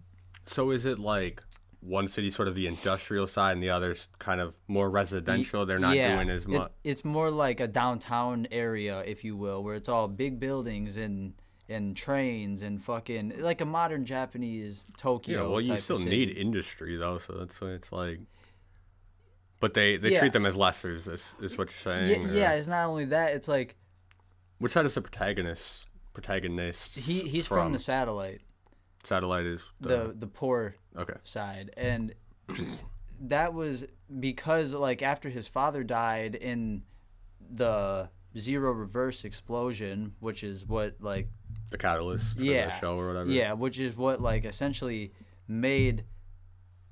So 0.47 0.71
is 0.71 0.87
it 0.87 0.99
like 0.99 1.43
one 1.81 2.09
city 2.09 2.31
sort 2.31 2.47
of 2.47 2.55
the 2.55 2.67
industrial 2.67 3.27
side 3.27 3.53
and 3.53 3.63
the 3.63 3.71
other's 3.71 4.09
kind 4.19 4.41
of 4.41 4.55
more 4.69 4.91
residential? 4.91 5.65
They're 5.67 5.79
not 5.79 5.97
yeah, 5.97 6.15
doing 6.15 6.29
as 6.31 6.45
it- 6.45 6.49
much. 6.49 6.73
it's 6.85 7.05
more 7.05 7.31
like 7.31 7.61
a 7.61 7.67
downtown 7.67 8.47
area 8.53 9.01
if 9.07 9.25
you 9.25 9.37
will 9.37 9.63
where 9.65 9.75
it's 9.75 9.89
all 9.89 10.09
big 10.09 10.39
buildings 10.41 10.97
and 10.97 11.35
and 11.69 11.97
trains 11.97 12.63
and 12.63 12.83
fucking 12.83 13.33
like 13.39 13.61
a 13.61 13.65
modern 13.65 14.05
japanese 14.05 14.83
tokyo 14.97 15.43
Yeah, 15.45 15.49
well, 15.49 15.61
you 15.61 15.77
still 15.79 16.01
need 16.01 16.37
industry 16.37 16.97
though, 16.97 17.19
so 17.19 17.33
that's 17.35 17.61
why 17.61 17.69
it's 17.69 17.93
like. 17.93 18.19
But 19.61 19.75
they 19.75 19.97
they 19.97 20.13
Yeah. 20.13 20.21
treat 20.21 20.33
them 20.33 20.47
as 20.47 20.57
lessers. 20.57 21.07
Is, 21.07 21.35
is 21.41 21.57
what 21.59 21.69
you're 21.85 21.95
yeah, 21.95 22.09
saying? 22.15 22.31
or- 22.31 22.33
yeah 22.35 22.53
it's 22.53 22.67
not 22.67 22.87
only 22.89 23.05
that 23.07 23.35
it's 23.35 23.47
like 23.49 23.77
Which 24.59 24.73
side 24.73 24.85
is 24.87 24.95
the 24.95 25.01
protagonist? 25.03 25.87
Protagonist. 26.13 26.97
he 26.97 27.21
he's 27.21 27.47
from, 27.47 27.73
the 27.73 27.79
satellite 27.79 28.41
satellite 29.05 29.47
is 29.47 29.63
the 29.81 30.15
the 30.19 30.27
poor 30.27 30.75
okay. 30.97 31.15
side 31.25 31.71
and 31.77 32.15
that 33.21 33.55
was 33.55 33.85
because 34.19 34.75
like 34.75 35.03
after 35.03 35.29
his 35.29 35.47
father 35.49 35.83
died 35.83 36.35
in 36.35 36.83
the 37.53 38.09
zero 38.39 38.73
reverse 38.73 39.25
explosion 39.25 40.13
which 40.21 40.45
is 40.45 40.67
what 40.67 40.95
like 41.01 41.29
The 41.71 41.79
catalyst 41.79 42.37
for 42.37 42.43
Yeah. 42.43 42.67
the 42.67 42.79
show 42.79 42.99
or 42.99 43.09
whatever. 43.09 43.31
yeah 43.31 43.53
which 43.55 43.79
is 43.79 43.97
what 43.97 44.21
like 44.21 44.45
essentially 44.45 45.13
made 45.49 46.05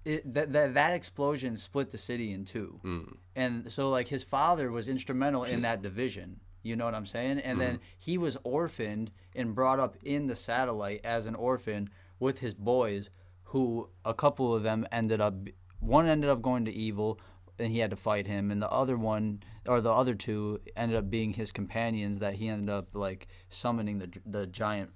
it 0.05 0.33
that 0.35 0.53
that, 0.53 0.75
that 0.75 0.95
explosion 0.95 1.57
split 1.57 1.91
the 1.91 1.99
city 1.99 2.33
in 2.33 2.45
two 2.45 2.81
Mm. 2.85 3.17
and 3.37 3.71
so 3.73 3.91
like 3.91 4.09
his 4.09 4.25
father 4.25 4.71
was 4.71 4.89
instrumental 4.89 5.45
in 5.45 5.63
that 5.69 5.83
division 5.83 6.41
you 6.69 6.77
know 6.77 6.85
what 6.85 6.95
i'm 6.95 7.07
saying? 7.07 7.39
And 7.41 7.61
then 7.61 7.81
he 7.99 8.19
was 8.19 8.37
orphaned 8.45 9.11
and 9.35 9.55
brought 9.55 9.81
up 9.81 9.97
in 10.05 10.27
the 10.27 10.37
satellite 10.37 11.01
as 11.03 11.27
an 11.27 11.35
orphan 11.35 11.89
with 12.21 12.39
his 12.41 12.55
boys 12.55 13.11
who 13.45 13.89
a 14.05 14.13
couple 14.13 14.55
of 14.55 14.63
them 14.63 14.87
ended 14.93 15.21
up 15.21 15.35
one 15.81 16.07
ended 16.07 16.29
up 16.29 16.43
going 16.43 16.65
to 16.67 16.73
evil 16.73 17.19
and 17.59 17.73
he 17.73 17.79
had 17.79 17.91
to 17.91 17.97
fight 17.97 18.27
him 18.27 18.51
and 18.51 18.61
the 18.61 18.71
other 18.71 18.97
one 18.97 19.43
or 19.67 19.81
the 19.81 19.91
other 19.91 20.15
two 20.15 20.61
ended 20.77 20.97
up 20.97 21.09
being 21.11 21.33
his 21.33 21.51
companions 21.51 22.19
that 22.19 22.35
he 22.35 22.49
ended 22.49 22.69
up 22.69 22.89
like 22.95 23.27
summoning 23.51 23.99
the 23.99 24.11
the 24.27 24.47
giant 24.47 24.91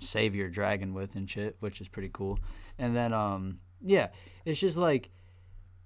savior 0.00 0.48
dragon 0.48 0.94
with 0.94 1.14
and 1.16 1.28
shit 1.28 1.56
which 1.60 1.80
is 1.80 1.88
pretty 1.88 2.10
cool. 2.12 2.38
And 2.78 2.94
then 2.94 3.12
um 3.12 3.58
yeah 3.82 4.08
it's 4.44 4.60
just 4.60 4.76
like 4.76 5.10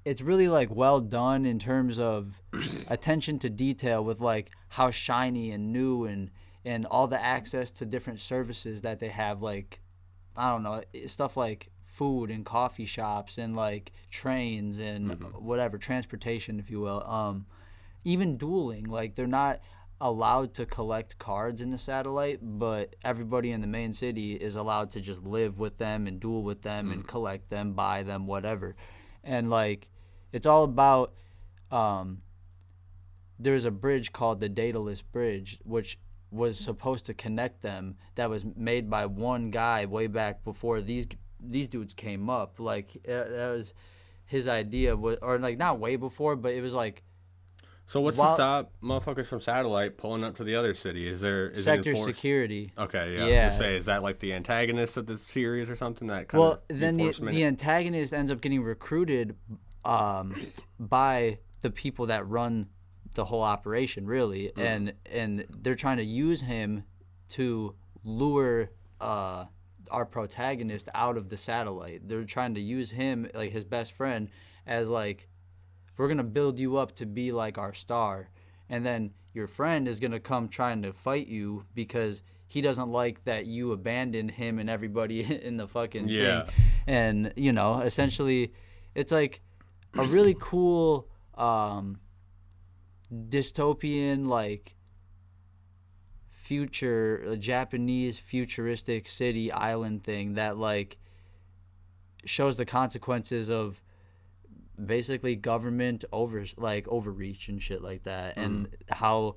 it's 0.05 0.23
really 0.23 0.49
like 0.49 0.75
well 0.75 1.01
done 1.01 1.45
in 1.45 1.59
terms 1.59 1.99
of 1.99 2.41
attention 2.89 3.39
to 3.39 3.51
detail 3.51 4.05
with 4.05 4.21
like 4.21 4.51
how 4.69 4.91
shiny 4.91 5.51
and 5.51 5.73
new 5.73 6.05
and 6.05 6.31
and 6.65 6.87
all 6.87 7.07
the 7.07 7.21
access 7.21 7.71
to 7.71 7.85
different 7.85 8.21
services 8.21 8.81
that 8.83 9.01
they 9.01 9.09
have 9.09 9.43
like 9.43 9.81
i 10.37 10.51
don't 10.51 10.63
know 10.63 10.83
eh, 10.95 11.07
stuff 11.07 11.37
like 11.37 11.71
food 11.87 12.31
and 12.31 12.47
coffee 12.47 12.87
shops 12.87 13.37
and 13.37 13.57
like 13.57 13.93
trains 14.11 14.79
and 14.79 15.11
mm-hmm. 15.11 15.25
whatever 15.45 15.77
transportation 15.77 16.59
if 16.59 16.71
you 16.71 16.81
will 16.81 17.03
um 17.05 17.47
even 18.05 18.37
dueling 18.37 18.85
like 18.85 19.15
they're 19.15 19.27
not 19.27 19.61
allowed 20.03 20.55
to 20.55 20.65
collect 20.65 21.19
cards 21.19 21.61
in 21.61 21.71
the 21.71 21.77
satellite 21.77 22.39
but 22.41 22.97
everybody 23.05 23.51
in 23.51 23.61
the 23.61 23.67
main 23.67 23.93
city 23.93 24.35
is 24.35 24.57
allowed 24.57 24.89
to 24.89 24.99
just 24.99 25.23
live 25.25 25.59
with 25.59 25.77
them 25.77 26.07
and 26.07 26.21
duel 26.21 26.43
with 26.43 26.63
them 26.63 26.91
and 26.91 27.05
mm. 27.05 27.07
collect 27.07 27.51
them 27.51 27.75
buy 27.75 28.03
them 28.03 28.27
whatever 28.27 28.75
and 29.25 29.51
like 29.51 29.89
it's 30.33 30.47
all 30.47 30.65
about 30.65 31.13
um 31.71 32.23
there's 33.39 33.65
a 33.65 33.71
bridge 33.71 34.13
called 34.13 34.41
the 34.41 34.49
daedalus 34.49 35.03
bridge 35.03 35.59
which 35.65 35.99
was 36.31 36.59
supposed 36.59 37.07
to 37.07 37.15
connect 37.15 37.63
them 37.63 37.97
that 38.15 38.31
was 38.31 38.45
made 38.57 38.89
by 38.89 39.07
one 39.07 39.51
guy 39.51 39.85
way 39.87 40.07
back 40.07 40.45
before 40.45 40.81
these 40.81 41.07
these 41.43 41.69
dudes 41.69 41.95
came 41.95 42.29
up. 42.29 42.61
Like 42.61 42.97
that 43.05 43.51
was 43.51 43.75
his 44.27 44.47
idea 44.47 44.97
was 44.97 45.19
or 45.23 45.39
like 45.39 45.59
not 45.59 45.81
way 45.81 45.97
before 45.97 46.37
but 46.37 46.53
it 46.53 46.61
was 46.61 46.75
like 46.75 47.03
So 47.91 48.01
what's 48.01 48.19
While- 48.19 48.29
to 48.29 48.35
stop 48.37 48.73
motherfuckers 48.81 49.27
from 49.27 49.41
satellite 49.41 49.97
pulling 49.99 50.23
up 50.23 50.37
to 50.37 50.45
the 50.45 50.55
other 50.55 50.75
city? 50.75 51.09
Is 51.09 51.21
there 51.21 51.49
is 51.49 51.65
sector 51.65 51.91
it 51.91 51.99
security 51.99 52.73
Okay, 52.79 53.17
yeah. 53.17 53.25
I 53.25 53.29
Yeah. 53.29 53.47
was 53.47 53.55
gonna 53.57 53.65
say, 53.65 53.77
is 53.77 53.87
that 53.87 54.05
like 54.05 54.21
the 54.21 54.33
antagonist 54.33 54.97
of 54.97 55.07
the 55.07 55.19
series 55.19 55.69
or 55.69 55.75
something? 55.75 56.07
That 56.07 56.29
kind 56.29 56.41
of 56.41 56.49
well 56.51 56.63
of 56.71 56.79
then 56.79 56.97
the, 56.97 57.11
the 57.11 57.45
antagonist 57.45 58.15
ends 58.15 58.31
up 58.31 58.41
getting 58.41 58.63
recruited 58.63 59.35
um, 59.85 60.53
by 60.79 61.39
the 61.63 61.71
people 61.71 62.07
that 62.07 62.29
run 62.29 62.69
the 63.17 63.25
whole 63.25 63.43
operation 63.43 64.07
really 64.07 64.53
and 64.57 64.93
and 65.07 65.45
they're 65.51 65.75
trying 65.75 65.97
to 65.97 66.05
use 66.05 66.43
him 66.43 66.85
to 67.31 67.75
lure 68.05 68.71
uh, 69.01 69.47
our 69.91 70.07
protagonist 70.07 70.89
out 70.95 71.17
of 71.17 71.29
the 71.29 71.37
satellite 71.37 72.07
they're 72.07 72.23
trying 72.23 72.55
to 72.55 72.61
use 72.61 72.93
him 72.93 73.29
like 73.35 73.51
his 73.51 73.65
best 73.65 73.95
friend 73.95 74.29
as 74.65 74.89
like 74.89 75.29
we're 75.97 76.09
gonna 76.09 76.23
build 76.25 76.59
you 76.59 76.77
up 76.77 76.95
to 76.97 77.07
be 77.07 77.33
like 77.33 77.59
our 77.59 77.75
star 77.75 78.31
and 78.69 78.85
then 78.87 79.11
your 79.35 79.47
friend 79.47 79.87
is 79.89 80.01
gonna 80.01 80.21
come 80.21 80.49
trying 80.49 80.83
to 80.83 80.93
fight 80.93 81.27
you 81.27 81.65
because 81.75 82.23
he 82.49 82.61
doesn't 82.61 82.89
like 82.89 83.23
that 83.25 83.47
you 83.47 83.73
abandoned 83.73 84.31
him 84.33 84.59
and 84.59 84.69
everybody 84.69 85.21
in 85.45 85.57
the 85.57 85.69
fucking 85.69 86.09
Yeah. 86.09 86.45
thing 86.45 86.55
and 86.87 87.33
you 87.37 87.53
know 87.53 87.81
essentially 87.81 88.53
it's 88.95 89.13
like 89.13 89.41
a 89.97 90.05
really 90.05 90.35
cool 90.41 91.09
um 91.37 92.01
dystopian 93.29 94.27
like 94.27 94.77
future 96.31 97.17
a 97.29 97.37
japanese 97.37 98.19
futuristic 98.19 99.07
city 99.07 99.51
island 99.53 100.03
thing 100.03 100.35
that 100.35 100.57
like 100.57 100.99
shows 102.25 102.57
the 102.57 102.65
consequences 102.65 103.51
of 103.51 103.83
basically 104.85 105.37
government 105.37 106.05
over 106.13 106.45
like 106.57 106.89
overreach 106.89 107.49
and 107.49 107.63
shit 107.63 107.83
like 107.83 108.05
that. 108.05 108.37
And 108.37 108.69
how 108.89 109.37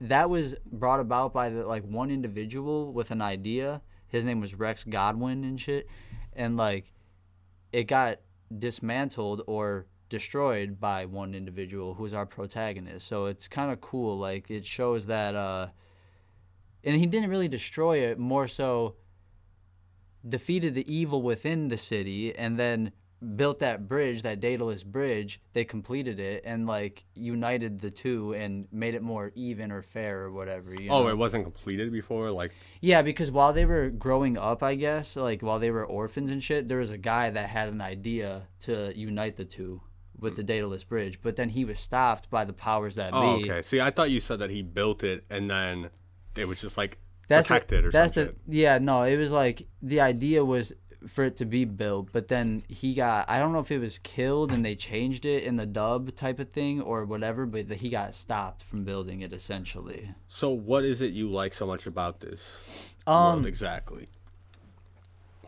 that 0.00 0.28
was 0.28 0.54
brought 0.70 1.00
about 1.00 1.32
by 1.32 1.48
the 1.50 1.66
like 1.66 1.84
one 1.84 2.10
individual 2.10 2.92
with 2.92 3.10
an 3.10 3.22
idea. 3.22 3.82
His 4.08 4.24
name 4.24 4.40
was 4.40 4.54
rex 4.54 4.84
goodwin 4.84 5.44
and 5.44 5.60
shit. 5.60 5.88
And 6.32 6.56
like 6.56 6.92
it 7.72 7.84
got 7.84 8.20
dismantled 8.56 9.42
or 9.46 9.86
destroyed 10.08 10.78
by 10.78 11.06
one 11.06 11.34
individual 11.34 11.94
who's 11.94 12.14
our 12.14 12.26
protagonist. 12.26 13.06
So 13.06 13.26
it's 13.26 13.48
kind 13.48 13.72
of 13.72 13.80
cool. 13.80 14.18
Like 14.18 14.50
it 14.50 14.64
shows 14.64 15.06
that 15.06 15.34
uh 15.34 15.68
and 16.84 16.96
he 16.96 17.06
didn't 17.06 17.30
really 17.30 17.48
destroy 17.48 17.98
it 17.98 18.18
more 18.18 18.46
so 18.46 18.96
defeated 20.26 20.74
the 20.74 20.92
evil 20.92 21.22
within 21.22 21.68
the 21.68 21.76
city 21.76 22.34
and 22.34 22.58
then 22.58 22.92
built 23.36 23.58
that 23.60 23.88
bridge 23.88 24.22
that 24.22 24.40
daedalus 24.40 24.82
bridge 24.82 25.40
they 25.52 25.64
completed 25.64 26.20
it 26.20 26.42
and 26.44 26.66
like 26.66 27.04
united 27.14 27.80
the 27.80 27.90
two 27.90 28.32
and 28.34 28.66
made 28.70 28.94
it 28.94 29.02
more 29.02 29.32
even 29.34 29.72
or 29.72 29.82
fair 29.82 30.20
or 30.20 30.30
whatever 30.30 30.74
you 30.74 30.90
oh, 30.90 31.04
know? 31.04 31.08
it 31.08 31.16
wasn't 31.16 31.44
completed 31.44 31.92
before. 31.92 32.30
Like, 32.30 32.52
Yeah, 32.80 33.02
because 33.02 33.30
while 33.30 33.52
they 33.52 33.64
were 33.64 33.90
growing 33.90 34.36
up, 34.36 34.62
I 34.62 34.74
guess, 34.74 35.16
like 35.16 35.42
while 35.42 35.58
they 35.58 35.70
were 35.70 35.84
orphans 35.84 36.30
and 36.30 36.42
shit, 36.42 36.68
there 36.68 36.78
was 36.78 36.90
a 36.90 36.98
guy 36.98 37.30
that 37.30 37.48
had 37.48 37.68
an 37.68 37.80
idea 37.80 38.48
to 38.60 38.92
unite 38.96 39.36
the 39.36 39.44
two 39.44 39.80
with 40.18 40.36
the 40.36 40.42
Daedalus 40.42 40.84
Bridge, 40.84 41.20
but 41.22 41.36
then 41.36 41.50
he 41.50 41.64
was 41.64 41.80
stopped 41.80 42.30
by 42.30 42.44
the 42.44 42.52
powers 42.52 42.94
that 42.96 43.10
oh, 43.12 43.38
be. 43.38 43.50
okay. 43.50 43.62
See, 43.62 43.80
I 43.80 43.90
thought 43.90 44.10
you 44.10 44.20
said 44.20 44.38
that 44.38 44.50
he 44.50 44.62
built 44.62 45.02
it 45.02 45.24
and 45.30 45.50
then 45.50 45.90
it 46.36 46.46
was 46.46 46.60
just 46.60 46.76
like 46.76 46.98
That's 47.28 47.48
protected 47.48 47.86
or 47.86 47.90
that's 47.90 48.14
something. 48.14 48.36
the 48.46 48.56
yeah, 48.56 48.78
no, 48.78 49.02
it 49.02 49.16
was 49.16 49.32
like 49.32 49.66
the 49.82 50.00
idea 50.00 50.44
was 50.44 50.72
for 51.06 51.24
it 51.24 51.36
to 51.36 51.44
be 51.44 51.64
built, 51.64 52.08
but 52.12 52.28
then 52.28 52.62
he 52.68 52.94
got 52.94 53.28
I 53.28 53.38
don't 53.38 53.52
know 53.52 53.58
if 53.60 53.70
it 53.70 53.78
was 53.78 53.98
killed 53.98 54.52
and 54.52 54.64
they 54.64 54.74
changed 54.74 55.24
it 55.24 55.42
in 55.44 55.56
the 55.56 55.66
dub 55.66 56.14
type 56.16 56.38
of 56.38 56.50
thing 56.50 56.80
or 56.80 57.04
whatever, 57.04 57.46
but 57.46 57.66
he 57.70 57.88
got 57.90 58.14
stopped 58.14 58.62
from 58.62 58.84
building 58.84 59.20
it 59.20 59.32
essentially. 59.32 60.10
So, 60.28 60.50
what 60.50 60.84
is 60.84 61.00
it 61.00 61.12
you 61.12 61.30
like 61.30 61.54
so 61.54 61.66
much 61.66 61.86
about 61.86 62.20
this 62.20 62.94
Um, 63.06 63.34
world 63.34 63.46
exactly? 63.46 64.08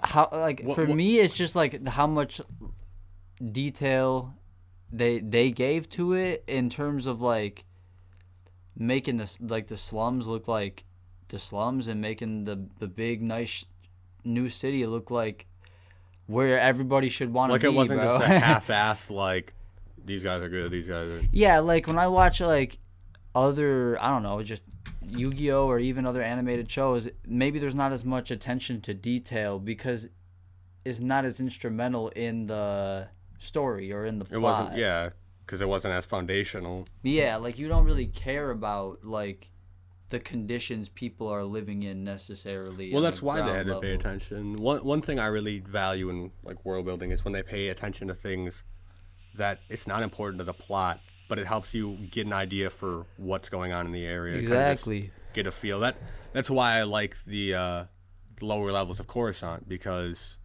how 0.02 0.28
like 0.30 0.60
What- 0.62 0.74
for 0.74 0.84
what- 0.86 0.96
me 0.96 1.18
it's 1.20 1.34
just 1.34 1.56
like 1.56 1.86
how 1.86 2.06
much 2.06 2.40
detail 3.52 4.34
they 4.92 5.18
they 5.20 5.50
gave 5.50 5.88
to 5.90 6.12
it 6.12 6.44
in 6.46 6.70
terms 6.70 7.06
of 7.06 7.20
like 7.20 7.64
making 8.76 9.16
this 9.16 9.38
like 9.40 9.66
the 9.68 9.76
slums 9.76 10.26
look 10.26 10.46
like 10.48 10.84
the 11.28 11.38
slums 11.38 11.88
and 11.88 12.00
making 12.00 12.44
the 12.44 12.66
the 12.78 12.86
big 12.86 13.22
nice 13.22 13.64
new 14.26 14.48
city 14.48 14.84
look 14.86 15.10
like 15.10 15.46
where 16.26 16.58
everybody 16.58 17.08
should 17.08 17.32
want 17.32 17.50
to 17.50 17.52
Like, 17.54 17.62
be 17.62 17.68
it 17.68 17.74
wasn't 17.74 18.00
bro. 18.00 18.18
just 18.18 18.24
a 18.24 18.38
half-assed 18.38 19.10
like 19.10 19.54
these 20.04 20.22
guys 20.24 20.40
are 20.42 20.48
good, 20.48 20.70
these 20.70 20.88
guys 20.88 21.08
are. 21.08 21.22
yeah 21.32 21.58
like 21.60 21.86
when 21.86 21.98
i 21.98 22.06
watch 22.08 22.40
like 22.40 22.78
other 23.34 24.00
i 24.02 24.08
don't 24.08 24.22
know 24.22 24.42
just 24.42 24.62
yu-gi-oh 25.08 25.66
or 25.66 25.78
even 25.78 26.04
other 26.06 26.22
animated 26.22 26.70
shows 26.70 27.08
maybe 27.26 27.58
there's 27.58 27.74
not 27.74 27.92
as 27.92 28.04
much 28.04 28.30
attention 28.30 28.80
to 28.80 28.92
detail 28.94 29.58
because 29.58 30.08
it's 30.84 31.00
not 31.00 31.24
as 31.24 31.38
instrumental 31.40 32.08
in 32.10 32.46
the 32.46 33.06
story 33.38 33.92
or 33.92 34.04
in 34.06 34.18
the 34.18 34.24
plot. 34.24 34.36
It 34.36 34.40
wasn't, 34.40 34.76
yeah, 34.78 35.10
because 35.44 35.60
it 35.60 35.68
wasn't 35.68 35.94
as 35.94 36.04
foundational. 36.04 36.84
Yeah, 37.02 37.36
like 37.36 37.58
you 37.58 37.66
don't 37.68 37.84
really 37.84 38.06
care 38.06 38.50
about 38.52 39.04
like 39.04 39.50
the 40.08 40.20
conditions 40.20 40.88
people 40.88 41.28
are 41.28 41.44
living 41.44 41.82
in 41.82 42.04
necessarily. 42.04 42.92
Well, 42.92 43.02
that's 43.02 43.18
the 43.20 43.24
why 43.24 43.40
they 43.42 43.52
had 43.52 43.66
to 43.66 43.80
pay 43.80 43.94
attention. 43.94 44.56
One 44.56 44.78
one 44.84 45.02
thing 45.02 45.18
I 45.18 45.26
really 45.26 45.58
value 45.60 46.10
in 46.10 46.30
like 46.44 46.64
world 46.64 46.86
building 46.86 47.10
is 47.10 47.24
when 47.24 47.32
they 47.32 47.42
pay 47.42 47.68
attention 47.68 48.08
to 48.08 48.14
things 48.14 48.62
that 49.34 49.60
it's 49.68 49.86
not 49.86 50.02
important 50.02 50.38
to 50.38 50.44
the 50.44 50.52
plot, 50.54 51.00
but 51.28 51.38
it 51.38 51.46
helps 51.46 51.74
you 51.74 51.96
get 52.10 52.26
an 52.26 52.32
idea 52.32 52.70
for 52.70 53.04
what's 53.16 53.48
going 53.48 53.72
on 53.72 53.84
in 53.86 53.92
the 53.92 54.06
area. 54.06 54.36
Exactly. 54.36 55.10
Get 55.34 55.46
a 55.46 55.52
feel. 55.52 55.80
That 55.80 55.96
that's 56.32 56.48
why 56.48 56.78
I 56.78 56.84
like 56.84 57.16
the 57.26 57.54
uh, 57.54 57.84
lower 58.40 58.70
levels 58.72 59.00
of 59.00 59.06
Coruscant 59.06 59.68
because 59.68 60.38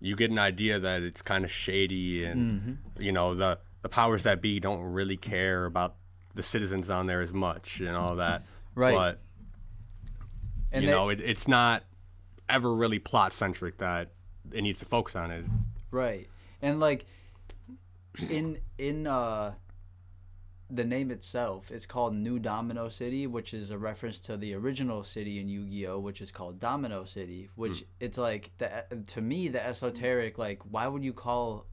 you 0.00 0.16
get 0.16 0.30
an 0.30 0.38
idea 0.38 0.80
that 0.80 1.02
it's 1.02 1.22
kind 1.22 1.44
of 1.44 1.50
shady 1.50 2.24
and 2.24 2.60
Mm-hmm. 2.60 3.02
you 3.02 3.12
know 3.12 3.34
the 3.34 3.58
the 3.82 3.88
powers 3.88 4.24
that 4.24 4.42
be 4.42 4.58
don't 4.60 4.82
really 4.82 5.16
care 5.16 5.64
about 5.64 5.94
the 6.34 6.42
citizens 6.42 6.88
down 6.88 7.06
there 7.06 7.20
as 7.20 7.32
much 7.32 7.80
and 7.80 7.96
all 7.96 8.16
that. 8.16 8.42
Right. 8.74 8.94
But 8.94 9.20
And 10.70 10.82
you 10.84 10.88
they- 10.90 10.94
know, 10.94 11.08
it, 11.10 11.20
it's 11.20 11.46
not 11.48 11.84
ever 12.48 12.74
really 12.74 12.98
plot 12.98 13.32
centric 13.32 13.78
that 13.78 14.12
it 14.52 14.62
needs 14.62 14.78
to 14.80 14.84
focus 14.86 15.14
on 15.16 15.30
it. 15.30 15.44
Right. 15.90 16.28
And 16.60 16.80
like 16.80 17.06
in 18.28 18.58
in 18.78 19.06
uh 19.06 19.54
the 20.70 20.84
name 20.84 21.10
itself, 21.10 21.70
it's 21.70 21.84
called 21.84 22.14
New 22.14 22.38
Domino 22.38 22.88
City, 22.88 23.26
which 23.26 23.52
is 23.52 23.70
a 23.70 23.76
reference 23.76 24.20
to 24.20 24.38
the 24.38 24.54
original 24.54 25.04
city 25.04 25.38
in 25.38 25.46
Yu-Gi-Oh, 25.46 25.98
which 25.98 26.22
is 26.22 26.32
called 26.32 26.60
Domino 26.60 27.04
City. 27.04 27.50
Which 27.56 27.84
it's 28.00 28.16
like 28.16 28.50
the 28.58 28.84
to 29.08 29.20
me 29.20 29.48
the 29.48 29.64
esoteric 29.64 30.38
like 30.38 30.60
why 30.70 30.86
would 30.88 31.04
you 31.04 31.12
call 31.12 31.66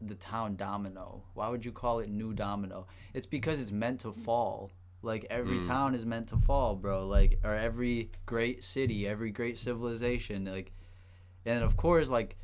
the 0.00 0.14
town 0.14 0.54
Domino? 0.56 1.22
Why 1.34 1.48
would 1.48 1.64
you 1.64 1.72
call 1.72 1.98
it 2.00 2.08
New 2.08 2.32
Domino? 2.32 2.86
It's 3.12 3.26
because 3.26 3.58
it's 3.58 3.72
meant 3.72 4.00
to 4.00 4.12
fall. 4.12 4.70
Like 5.04 5.26
every 5.30 5.58
mm. 5.58 5.66
town 5.66 5.94
is 5.94 6.04
meant 6.04 6.28
to 6.28 6.36
fall, 6.36 6.74
bro. 6.74 7.06
Like 7.06 7.38
or 7.44 7.54
every 7.54 8.10
great 8.26 8.64
city, 8.64 9.06
every 9.06 9.30
great 9.30 9.58
civilization, 9.58 10.44
like 10.44 10.72
and 11.46 11.62
of 11.62 11.76
course 11.76 12.10
like 12.10 12.36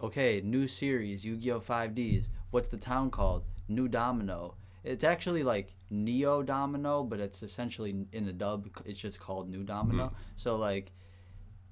okay, 0.00 0.42
new 0.44 0.66
series, 0.68 1.24
Yu-Gi-Oh! 1.24 1.60
5Ds. 1.60 2.28
What's 2.50 2.68
the 2.68 2.76
town 2.76 3.10
called? 3.10 3.44
New 3.68 3.88
Domino. 3.88 4.54
It's 4.82 5.04
actually 5.04 5.42
like 5.42 5.74
Neo 5.88 6.42
Domino, 6.42 7.02
but 7.02 7.20
it's 7.20 7.42
essentially 7.42 8.06
in 8.12 8.26
the 8.26 8.32
dub. 8.32 8.68
It's 8.84 9.00
just 9.00 9.18
called 9.18 9.48
New 9.48 9.62
Domino. 9.62 10.08
Mm. 10.08 10.14
So 10.36 10.56
like, 10.56 10.92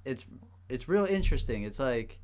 it's 0.05 0.25
it's 0.69 0.89
real 0.89 1.05
interesting. 1.05 1.63
It's 1.63 1.79
like 1.79 2.19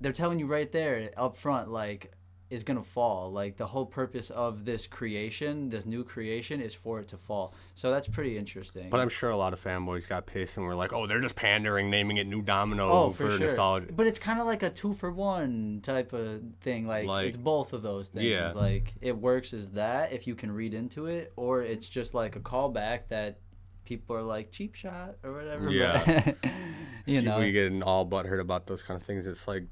they're 0.00 0.12
telling 0.12 0.38
you 0.38 0.46
right 0.46 0.70
there 0.72 1.10
up 1.16 1.36
front, 1.36 1.70
like 1.70 2.12
it's 2.50 2.62
gonna 2.62 2.82
fall. 2.82 3.32
Like 3.32 3.56
the 3.56 3.66
whole 3.66 3.86
purpose 3.86 4.30
of 4.30 4.64
this 4.64 4.86
creation, 4.86 5.70
this 5.70 5.86
new 5.86 6.04
creation, 6.04 6.60
is 6.60 6.74
for 6.74 7.00
it 7.00 7.08
to 7.08 7.16
fall. 7.16 7.54
So 7.74 7.90
that's 7.90 8.06
pretty 8.06 8.36
interesting. 8.38 8.90
But 8.90 9.00
I'm 9.00 9.08
sure 9.08 9.30
a 9.30 9.36
lot 9.36 9.52
of 9.52 9.62
fanboys 9.62 10.06
got 10.08 10.26
pissed 10.26 10.56
and 10.56 10.66
were 10.66 10.74
like, 10.74 10.92
"Oh, 10.92 11.06
they're 11.06 11.20
just 11.20 11.36
pandering, 11.36 11.90
naming 11.90 12.18
it 12.18 12.26
New 12.26 12.42
Domino 12.42 12.88
Oh, 12.90 13.10
for, 13.10 13.24
for, 13.24 13.30
sure. 13.32 13.40
nostalgia." 13.40 13.92
But 13.92 14.06
it's 14.06 14.18
kind 14.18 14.38
of 14.40 14.46
like 14.46 14.62
a 14.62 14.70
two 14.70 14.94
for 14.94 15.10
one 15.10 15.80
type 15.82 16.12
of 16.12 16.42
thing. 16.60 16.86
Like, 16.86 17.06
Like- 17.06 17.28
it's 17.28 17.36
both 17.36 17.72
of 17.72 17.82
those 17.82 18.08
things. 18.08 18.26
Yeah. 18.26 18.52
Like 18.54 18.94
it 19.00 19.16
works 19.16 19.52
as 19.52 19.70
that 19.70 20.12
if 20.12 20.26
you 20.26 20.34
can 20.34 20.52
read 20.52 20.74
into 20.74 21.06
it, 21.06 21.32
or 21.36 21.62
it's 21.62 21.88
just 21.88 22.14
like 22.14 22.36
a 22.36 22.40
callback 22.40 23.08
that 23.08 23.38
people 23.84 24.16
are 24.16 24.22
like 24.22 24.50
cheap 24.50 24.74
shot 24.74 25.16
or 25.22 25.32
whatever. 25.32 25.70
Yeah. 25.70 26.32
you 27.06 27.22
know, 27.22 27.40
getting 27.50 27.82
all 27.82 28.06
butthurt 28.06 28.40
about 28.40 28.66
those 28.66 28.82
kind 28.82 28.98
of 28.98 29.06
things. 29.06 29.26
It's 29.26 29.46
like, 29.48 29.64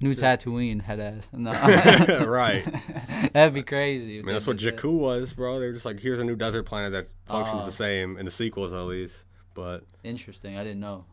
new 0.00 0.14
Tatooine 0.14 0.80
head 0.80 1.00
ass. 1.00 1.28
No. 1.32 1.52
right. 2.26 2.64
That'd 3.32 3.54
be 3.54 3.62
crazy. 3.62 4.18
I 4.18 4.22
mean, 4.22 4.34
that's 4.34 4.46
what 4.46 4.56
Jakku 4.56 4.92
was, 4.98 5.32
bro. 5.32 5.58
They 5.60 5.66
were 5.66 5.72
just 5.72 5.84
like, 5.84 6.00
"Here's 6.00 6.18
a 6.18 6.24
new 6.24 6.36
desert 6.36 6.64
planet 6.64 6.92
that 6.92 7.06
functions 7.26 7.62
Oh. 7.62 7.66
the 7.66 7.72
same 7.72 8.16
in 8.18 8.24
the 8.24 8.30
sequels, 8.30 8.72
at 8.72 8.80
least." 8.80 9.24
But 9.54 9.84
Interesting. 10.04 10.56
I 10.56 10.62
didn't 10.64 10.80
know. 10.80 11.04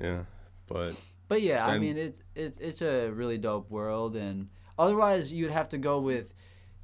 yeah, 0.00 0.24
but 0.66 0.92
But 1.28 1.42
yeah, 1.42 1.66
I 1.66 1.78
mean 1.78 1.96
it's 1.96 2.20
it's 2.34 2.58
it's 2.58 2.82
a 2.82 3.10
really 3.10 3.38
dope 3.38 3.70
world, 3.70 4.16
and 4.16 4.48
otherwise 4.78 5.32
you'd 5.32 5.50
have 5.52 5.68
to 5.70 5.78
go 5.78 6.00
with 6.00 6.34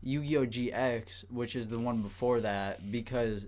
Yu-Gi-Oh 0.03 0.47
GX, 0.47 1.25
which 1.31 1.57
is 1.57 1.69
the 1.69 1.79
one 1.79 2.01
before 2.03 2.41
that, 2.41 2.91
because 2.91 3.47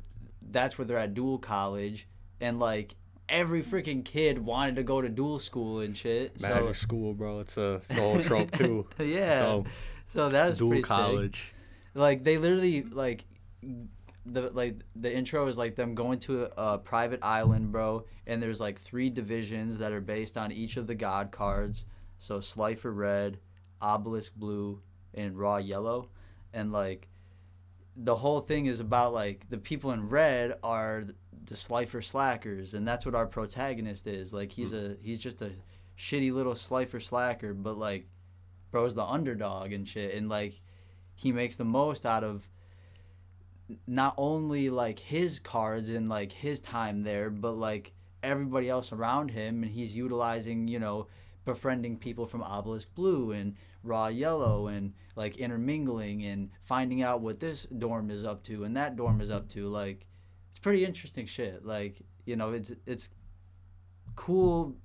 that's 0.51 0.77
where 0.77 0.85
they're 0.85 0.99
at 0.99 1.15
duel 1.15 1.39
college, 1.39 2.07
and 2.41 2.59
like 2.59 2.95
every 3.29 3.63
freaking 3.63 4.05
kid 4.05 4.39
wanted 4.39 4.77
to 4.77 4.83
go 4.83 5.01
to 5.01 5.09
duel 5.09 5.39
school 5.39 5.81
and 5.81 5.97
shit. 5.97 6.41
Magic 6.41 6.75
School, 6.75 7.15
bro. 7.15 7.41
It's 7.41 7.57
a 7.57 7.75
it's 7.89 7.91
a 7.91 7.95
whole 8.01 8.21
trope 8.23 8.51
too. 8.51 8.87
Yeah, 8.99 9.39
So 9.39 9.65
so 10.13 10.29
that's 10.29 10.59
duel 10.59 10.71
pretty 10.71 10.83
sick. 10.83 10.89
college. 10.89 11.53
Like 11.95 12.25
they 12.25 12.39
literally 12.39 12.83
like 12.83 13.25
the 14.25 14.51
like 14.51 14.77
the 14.97 15.13
intro 15.13 15.47
is 15.49 15.59
like 15.59 15.75
them 15.75 15.95
going 15.95 16.19
to 16.21 16.45
a, 16.45 16.75
a 16.75 16.79
private 16.79 17.21
island, 17.23 17.73
bro, 17.73 18.05
and 18.27 18.43
there's 18.43 18.61
like 18.61 18.81
three 18.81 19.11
divisions 19.11 19.79
that 19.79 19.93
are 19.93 20.01
based 20.01 20.37
on 20.37 20.53
each 20.53 20.77
of 20.77 20.87
the 20.87 20.95
god 20.95 21.31
cards. 21.33 21.85
So 22.19 22.41
Slifer 22.41 22.93
red, 22.93 23.39
Obelisk 23.81 24.35
blue, 24.37 24.81
and 25.15 25.37
Ra 25.37 25.57
yellow, 25.57 26.09
and 26.53 26.73
like 26.73 27.09
the 27.97 28.15
whole 28.17 28.41
thing 28.41 28.67
is 28.67 28.81
about 28.81 29.13
like 29.13 29.49
the 29.51 29.59
people 29.59 29.91
in 29.93 30.09
red 30.09 30.55
are 30.63 31.05
the 31.47 31.57
Slifer 31.57 32.03
slackers, 32.03 32.75
and 32.75 32.87
that's 32.87 33.05
what 33.05 33.15
our 33.15 33.27
protagonist 33.27 34.07
is. 34.07 34.33
Like 34.33 34.53
he's 34.53 34.71
hmm. 34.71 34.77
a 34.77 34.97
he's 35.01 35.19
just 35.19 35.43
a 35.43 35.53
shitty 35.99 36.33
little 36.33 36.55
Slifer 36.55 37.01
slacker, 37.01 37.55
but 37.55 37.77
like 37.79 38.07
bro's 38.71 38.95
the 38.95 39.05
underdog 39.05 39.73
and 39.73 39.87
shit, 39.87 40.15
and 40.15 40.29
like 40.29 40.61
he 41.15 41.33
makes 41.33 41.57
the 41.57 41.65
most 41.65 42.07
out 42.07 42.25
of 42.25 42.49
not 43.87 44.15
only 44.19 44.71
like 44.71 44.99
his 44.99 45.39
cards 45.39 45.89
and 45.89 46.09
like 46.09 46.33
his 46.33 46.61
time 46.61 47.03
there, 47.03 47.31
but 47.31 47.53
like 47.53 47.93
everybody 48.23 48.69
else 48.69 48.93
around 48.93 49.31
him, 49.31 49.63
and 49.63 49.73
he's 49.73 49.95
utilizing 49.95 50.69
you 50.69 50.79
know 50.79 51.07
befriending 51.45 51.99
people 51.99 52.27
from 52.27 52.43
Obelisk 52.43 52.95
Blue 52.95 53.33
and 53.33 53.57
Ra 53.83 54.07
Yellow 54.07 54.69
and 54.69 54.95
like 55.17 55.37
intermingling 55.39 56.25
and 56.25 56.51
finding 56.63 57.03
out 57.03 57.21
what 57.21 57.41
this 57.41 57.65
dorm 57.65 58.11
is 58.11 58.25
up 58.25 58.45
to 58.45 58.63
and 58.65 58.77
that 58.77 58.97
dorm 58.97 59.21
is 59.21 59.31
up 59.31 59.49
to. 59.51 59.67
Like 59.67 60.07
it's 60.53 60.61
pretty 60.61 60.85
interesting 60.85 61.27
shit. 61.27 61.67
Like 61.67 61.97
you 62.25 62.37
know 62.37 62.53
it's 62.53 62.73
it's 62.87 63.11
cool 64.17 64.77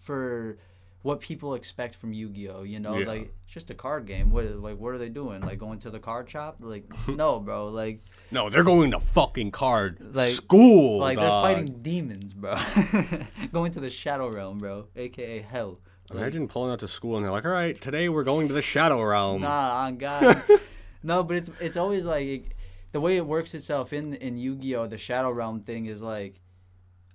for 0.00 0.58
what 1.02 1.18
people 1.20 1.54
expect 1.54 1.94
from 1.94 2.12
Yu-Gi-Oh. 2.12 2.62
You 2.62 2.78
know, 2.78 2.98
Yeah. 2.98 3.06
like 3.06 3.32
it's 3.44 3.54
just 3.54 3.70
a 3.70 3.74
card 3.74 4.04
game. 4.06 4.30
What 4.30 4.44
like 4.56 4.76
what 4.78 4.92
are 4.92 4.98
they 4.98 5.08
doing? 5.08 5.40
Like 5.40 5.58
going 5.58 5.78
to 5.80 5.90
the 5.90 5.98
card 5.98 6.28
shop? 6.28 6.56
Like 6.60 6.84
no, 7.08 7.38
bro. 7.40 7.68
Like 7.68 8.02
No, 8.30 8.50
they're 8.50 8.64
going 8.64 8.90
to 8.90 9.00
fucking 9.00 9.50
card 9.50 9.98
Like- 10.14 10.32
school. 10.34 10.98
like 10.98 11.16
dog. 11.16 11.24
they're 11.46 11.54
fighting 11.56 11.82
demons, 11.82 12.32
bro. 12.34 12.58
going 13.52 13.72
to 13.72 13.80
the 13.80 13.88
Shadow 13.90 14.28
Realm, 14.28 14.58
bro, 14.58 14.88
aka 14.96 15.38
Hell. 15.40 15.80
Like, 16.10 16.18
Imagine 16.18 16.48
pulling 16.48 16.72
out 16.72 16.80
to 16.80 16.88
school 16.88 17.16
and 17.16 17.24
they're 17.24 17.30
like, 17.30 17.44
"All 17.44 17.52
right, 17.52 17.80
today 17.80 18.08
we're 18.08 18.24
going 18.24 18.48
to 18.48 18.54
the 18.54 18.62
Shadow 18.62 19.00
Realm." 19.02 19.42
Nah, 19.42 19.84
on 19.86 19.96
God. 19.96 20.42
no, 21.04 21.22
but 21.22 21.36
it's 21.36 21.50
it's 21.60 21.76
always 21.76 22.04
like 22.04 22.56
the 22.92 23.00
way 23.00 23.16
it 23.16 23.26
works 23.26 23.54
itself 23.54 23.92
in 23.92 24.14
in 24.14 24.36
Yu-Gi-Oh. 24.38 24.86
The 24.86 24.98
Shadow 24.98 25.30
Realm 25.30 25.60
thing 25.60 25.86
is 25.86 26.02
like 26.02 26.40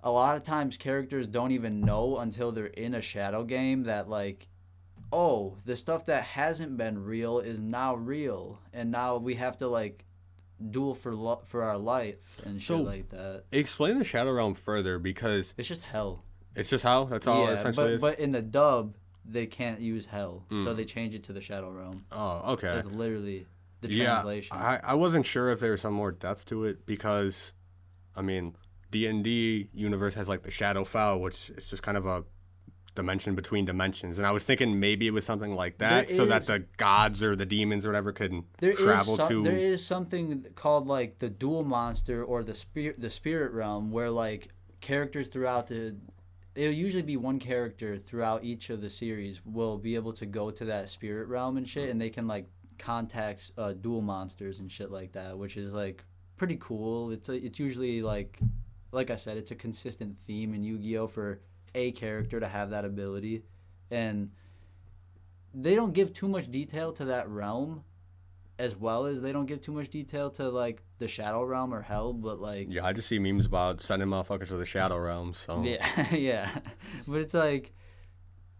a 0.02 0.10
lot 0.10 0.36
of 0.36 0.42
times 0.42 0.76
characters 0.76 1.26
don't 1.26 1.52
even 1.52 1.80
know 1.80 2.18
until 2.18 2.52
they're 2.52 2.66
in 2.66 2.94
a 2.94 3.00
shadow 3.02 3.42
game 3.44 3.84
that 3.84 4.08
like 4.08 4.48
oh 5.12 5.56
the 5.64 5.76
stuff 5.76 6.06
that 6.06 6.22
hasn't 6.22 6.76
been 6.76 7.02
real 7.04 7.38
is 7.40 7.58
now 7.58 7.94
real 7.94 8.60
and 8.72 8.90
now 8.90 9.16
we 9.16 9.34
have 9.34 9.56
to 9.58 9.66
like 9.68 10.04
duel 10.70 10.94
for 10.94 11.14
lo- 11.14 11.42
for 11.46 11.62
our 11.62 11.78
life 11.78 12.40
and 12.44 12.60
shit 12.60 12.68
So- 12.76 12.82
like 12.82 13.08
that 13.10 13.44
Explain 13.52 13.98
the 13.98 14.04
Shadow 14.04 14.32
Realm 14.32 14.54
further 14.54 14.98
because 14.98 15.54
it's 15.56 15.68
just 15.68 15.82
hell 15.82 16.24
it's 16.54 16.70
just 16.70 16.82
hell. 16.84 17.04
that's 17.06 17.26
all 17.26 17.44
it 17.44 17.50
yeah 17.50 17.54
essentially 17.54 17.86
but, 17.86 17.94
is. 17.94 18.00
but 18.00 18.18
in 18.20 18.32
the 18.32 18.42
dub 18.42 18.96
they 19.24 19.46
can't 19.46 19.80
use 19.80 20.06
hell 20.06 20.44
so 20.50 20.56
Mm. 20.56 20.76
they 20.76 20.84
change 20.84 21.14
it 21.14 21.24
to 21.24 21.32
the 21.32 21.40
shadow 21.40 21.68
realm 21.70 22.04
oh, 22.12 22.52
okay. 22.52 22.68
that's 22.68 22.86
literally 22.86 23.46
the 23.80 23.90
yeah, 23.90 24.06
translation 24.06 24.56
I, 24.56 24.80
I 24.82 24.94
wasn't 24.94 25.26
sure 25.26 25.50
if 25.50 25.60
there 25.60 25.72
was 25.72 25.80
some 25.80 25.94
more 25.94 26.12
depth 26.12 26.46
to 26.46 26.64
it 26.64 26.86
because, 26.86 27.52
I 28.14 28.22
mean, 28.22 28.56
D 28.90 29.06
and 29.06 29.22
D 29.22 29.68
universe 29.72 30.14
has 30.14 30.28
like 30.28 30.42
the 30.42 30.50
Shadowfell, 30.50 31.20
which 31.20 31.50
is 31.50 31.68
just 31.68 31.82
kind 31.82 31.96
of 31.98 32.06
a 32.06 32.24
dimension 32.94 33.34
between 33.34 33.64
dimensions, 33.66 34.18
and 34.18 34.26
I 34.26 34.32
was 34.32 34.44
thinking 34.44 34.80
maybe 34.80 35.06
it 35.06 35.12
was 35.12 35.24
something 35.24 35.54
like 35.54 35.78
that, 35.78 36.08
There 36.08 36.16
so 36.16 36.26
that 36.26 36.46
the 36.46 36.64
gods 36.78 37.22
or 37.22 37.36
the 37.36 37.44
demons 37.44 37.84
or 37.84 37.90
whatever 37.90 38.12
could 38.12 38.42
There 38.58 38.70
is 38.70 38.78
travel 38.78 39.16
some, 39.16 39.28
to. 39.28 39.42
there 39.42 39.56
is 39.58 39.84
something 39.84 40.46
called 40.54 40.86
like 40.86 41.18
the 41.18 41.28
duel 41.28 41.62
monster 41.62 42.24
or 42.24 42.42
the 42.42 42.54
spirit 42.54 42.98
the 42.98 43.10
spirit 43.10 43.52
realm 43.52 43.90
where 43.90 44.10
like 44.10 44.48
characters 44.80 45.28
throughout 45.28 45.66
the 45.68 45.94
it'll 46.54 46.72
usually 46.72 47.02
be 47.02 47.16
one 47.16 47.38
character 47.38 47.98
throughout 47.98 48.42
each 48.42 48.70
of 48.70 48.80
the 48.80 48.88
series 48.88 49.44
will 49.44 49.76
be 49.76 49.94
able 49.94 50.12
to 50.14 50.24
go 50.24 50.50
to 50.50 50.64
that 50.64 50.88
spirit 50.88 51.28
realm 51.28 51.56
and 51.58 51.68
shit 51.68 51.90
and 51.90 52.00
they 52.00 52.08
can 52.10 52.26
like 52.26 52.48
contact 52.78 53.52
uh, 53.58 53.72
duel 53.72 54.02
monsters 54.02 54.58
and 54.58 54.70
shit 54.70 54.90
like 54.90 55.12
that 55.12 55.36
which 55.36 55.56
is 55.56 55.72
like 55.72 56.04
pretty 56.36 56.56
cool. 56.60 57.10
It's 57.10 57.28
a, 57.28 57.32
it's 57.32 57.58
usually 57.58 58.02
like 58.02 58.38
like 58.92 59.10
I 59.10 59.16
said 59.16 59.36
it's 59.36 59.50
a 59.50 59.54
consistent 59.54 60.18
theme 60.18 60.54
in 60.54 60.62
Yu-Gi-Oh 60.62 61.08
for 61.08 61.40
a 61.74 61.92
character 61.92 62.40
to 62.40 62.48
have 62.48 62.70
that 62.70 62.84
ability. 62.84 63.42
And 63.90 64.30
they 65.52 65.74
don't 65.74 65.92
give 65.92 66.12
too 66.12 66.28
much 66.28 66.50
detail 66.50 66.92
to 66.92 67.06
that 67.06 67.28
realm 67.28 67.84
as 68.58 68.74
well 68.74 69.04
as 69.04 69.20
they 69.20 69.32
don't 69.32 69.46
give 69.46 69.60
too 69.60 69.72
much 69.72 69.90
detail 69.90 70.30
to 70.30 70.48
like 70.48 70.82
the 70.98 71.06
shadow 71.06 71.42
realm 71.42 71.74
or 71.74 71.82
hell 71.82 72.12
but 72.14 72.40
like 72.40 72.68
Yeah, 72.70 72.86
I 72.86 72.92
just 72.92 73.08
see 73.08 73.18
memes 73.18 73.44
about 73.44 73.82
sending 73.82 74.08
motherfuckers 74.08 74.48
to 74.48 74.56
the 74.56 74.66
shadow 74.66 74.98
realm. 74.98 75.34
So. 75.34 75.62
Yeah 75.64 76.14
yeah. 76.14 76.50
But 77.06 77.20
it's 77.20 77.34
like 77.34 77.72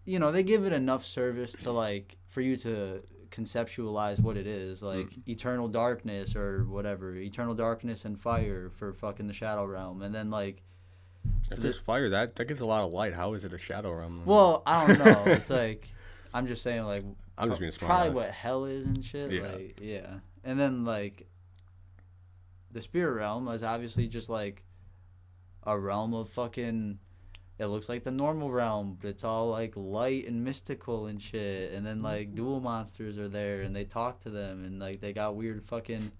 you 0.04 0.18
know 0.18 0.32
they 0.32 0.42
give 0.42 0.64
it 0.64 0.72
enough 0.72 1.04
service 1.04 1.52
to 1.62 1.72
like 1.72 2.16
for 2.28 2.40
you 2.40 2.56
to 2.58 3.02
conceptualize 3.30 4.20
what 4.20 4.36
it 4.36 4.46
is 4.46 4.80
hmm. 4.80 4.86
like 4.86 5.08
eternal 5.28 5.68
darkness 5.68 6.36
or 6.36 6.64
whatever 6.64 7.14
eternal 7.16 7.54
darkness 7.54 8.04
and 8.04 8.20
fire 8.20 8.70
for 8.74 8.92
fucking 8.92 9.26
the 9.26 9.32
shadow 9.32 9.64
realm 9.64 10.02
and 10.02 10.14
then 10.14 10.30
like 10.30 10.62
if 11.50 11.58
there's 11.58 11.78
fire, 11.78 12.08
that 12.10 12.36
that 12.36 12.44
gives 12.46 12.60
a 12.60 12.66
lot 12.66 12.84
of 12.84 12.92
light. 12.92 13.12
How 13.12 13.34
is 13.34 13.44
it 13.44 13.52
a 13.52 13.58
shadow 13.58 13.92
realm? 13.92 14.22
well 14.24 14.62
i 14.66 14.86
don't 14.86 14.98
know 14.98 15.24
it's 15.26 15.50
like 15.50 15.88
i'm 16.32 16.46
just 16.46 16.62
saying 16.62 16.84
like 16.84 17.02
I'm 17.38 17.48
just 17.48 17.60
being 17.60 17.72
smart. 17.72 17.90
probably 17.90 18.14
what 18.14 18.30
hell 18.30 18.64
is 18.64 18.86
and 18.86 19.04
shit. 19.04 19.30
Yeah. 19.30 19.42
Like, 19.42 19.80
yeah. 19.82 20.14
And 20.44 20.58
then 20.58 20.84
like 20.84 21.26
the 22.72 22.82
spirit 22.82 23.12
realm 23.12 23.48
is 23.48 23.62
obviously 23.62 24.06
just 24.06 24.28
like 24.28 24.64
a 25.64 25.78
realm 25.78 26.14
of 26.14 26.30
fucking 26.30 26.98
it 27.58 27.66
looks 27.66 27.88
like 27.88 28.04
the 28.04 28.10
normal 28.10 28.50
realm, 28.50 28.98
but 29.00 29.08
it's 29.08 29.24
all 29.24 29.48
like 29.50 29.72
light 29.76 30.26
and 30.28 30.44
mystical 30.44 31.06
and 31.06 31.20
shit. 31.22 31.72
And 31.72 31.86
then 31.86 32.02
like 32.02 32.34
duel 32.34 32.60
monsters 32.60 33.18
are 33.18 33.28
there 33.28 33.62
and 33.62 33.74
they 33.74 33.84
talk 33.84 34.20
to 34.20 34.30
them 34.30 34.64
and 34.64 34.78
like 34.78 35.00
they 35.00 35.12
got 35.12 35.36
weird 35.36 35.64
fucking 35.64 36.10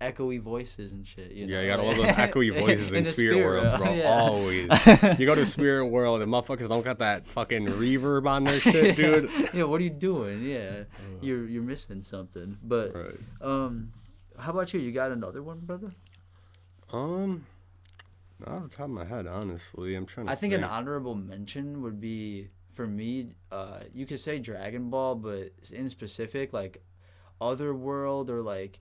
echoey 0.00 0.40
voices 0.40 0.92
and 0.92 1.06
shit. 1.06 1.32
You 1.32 1.46
Yeah, 1.46 1.56
know? 1.56 1.60
you 1.62 1.66
gotta 1.68 1.82
love 1.82 1.96
those 1.96 2.06
echoey 2.28 2.56
voices 2.56 2.92
in, 2.92 3.04
the 3.04 3.10
spirit, 3.12 3.44
worlds, 3.44 3.64
realm, 3.72 3.82
bro. 3.82 3.92
yeah. 3.94 4.08
Always. 4.08 5.18
You 5.18 5.26
go 5.26 5.34
to 5.34 5.44
spirit 5.56 5.86
world 5.86 6.22
and 6.22 6.32
motherfuckers 6.32 6.68
don't 6.68 6.84
got 6.84 7.00
that 7.00 7.26
fucking 7.26 7.66
reverb 7.66 8.28
on 8.28 8.44
their 8.44 8.60
shit, 8.60 8.96
dude. 8.96 9.28
yeah, 9.52 9.64
what 9.64 9.80
are 9.80 9.84
you 9.84 9.90
doing? 9.90 10.44
Yeah, 10.44 10.84
you're 11.20 11.46
you're 11.46 11.62
missing 11.64 12.02
something. 12.02 12.56
But 12.62 12.94
Right. 12.94 13.16
um, 13.42 13.92
how 14.38 14.52
about 14.52 14.72
you? 14.72 14.78
You 14.80 14.92
got 14.92 15.10
another 15.10 15.42
one, 15.42 15.58
brother? 15.60 15.90
Um, 16.92 17.44
not 18.40 18.48
off 18.48 18.62
the 18.70 18.76
top 18.76 18.84
of 18.86 18.90
my 18.90 19.04
head, 19.04 19.26
honestly, 19.26 19.94
I'm 19.94 20.06
trying 20.06 20.26
to. 20.26 20.32
I 20.32 20.34
think 20.36 20.54
an 20.54 20.64
honorable 20.64 21.14
mention 21.14 21.82
would 21.82 22.00
be 22.00 22.48
for 22.72 22.86
me. 22.86 23.30
Uh, 23.50 23.80
you 23.92 24.06
could 24.06 24.20
say 24.20 24.38
Dragon 24.38 24.90
Ball, 24.90 25.14
but 25.16 25.52
in 25.72 25.88
specific, 25.88 26.52
like 26.52 26.82
Otherworld 27.40 28.30
or 28.30 28.42
like 28.42 28.80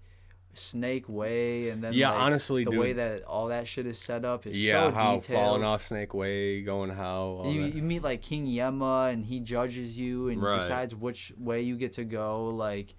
Snake 0.54 1.08
Way, 1.08 1.70
and 1.70 1.84
then 1.84 1.94
Yeah, 1.94 2.10
like, 2.12 2.20
honestly, 2.22 2.64
the 2.64 2.72
dude. 2.72 2.80
way 2.80 2.94
that 2.94 3.24
all 3.24 3.48
that 3.48 3.68
shit 3.68 3.86
is 3.86 4.00
set 4.00 4.26
up 4.26 4.48
is 4.48 4.62
yeah, 4.64 4.90
so 4.90 4.92
how 4.96 5.14
detailed. 5.16 5.26
falling 5.28 5.64
off 5.64 5.84
Snake 5.84 6.14
Way, 6.14 6.62
going 6.62 6.90
how. 6.90 7.22
all 7.22 7.52
You, 7.54 7.62
you 7.64 7.84
meet 7.84 8.04
like 8.04 8.22
King 8.22 8.48
Yemma 8.48 9.12
and 9.14 9.24
he 9.26 9.40
judges 9.40 9.98
you 9.98 10.30
and 10.30 10.42
Right. 10.42 10.60
decides 10.60 10.96
which 10.96 11.32
way 11.38 11.62
you 11.62 11.76
get 11.78 11.94
to 11.94 12.04
go 12.04 12.48
like 12.50 12.96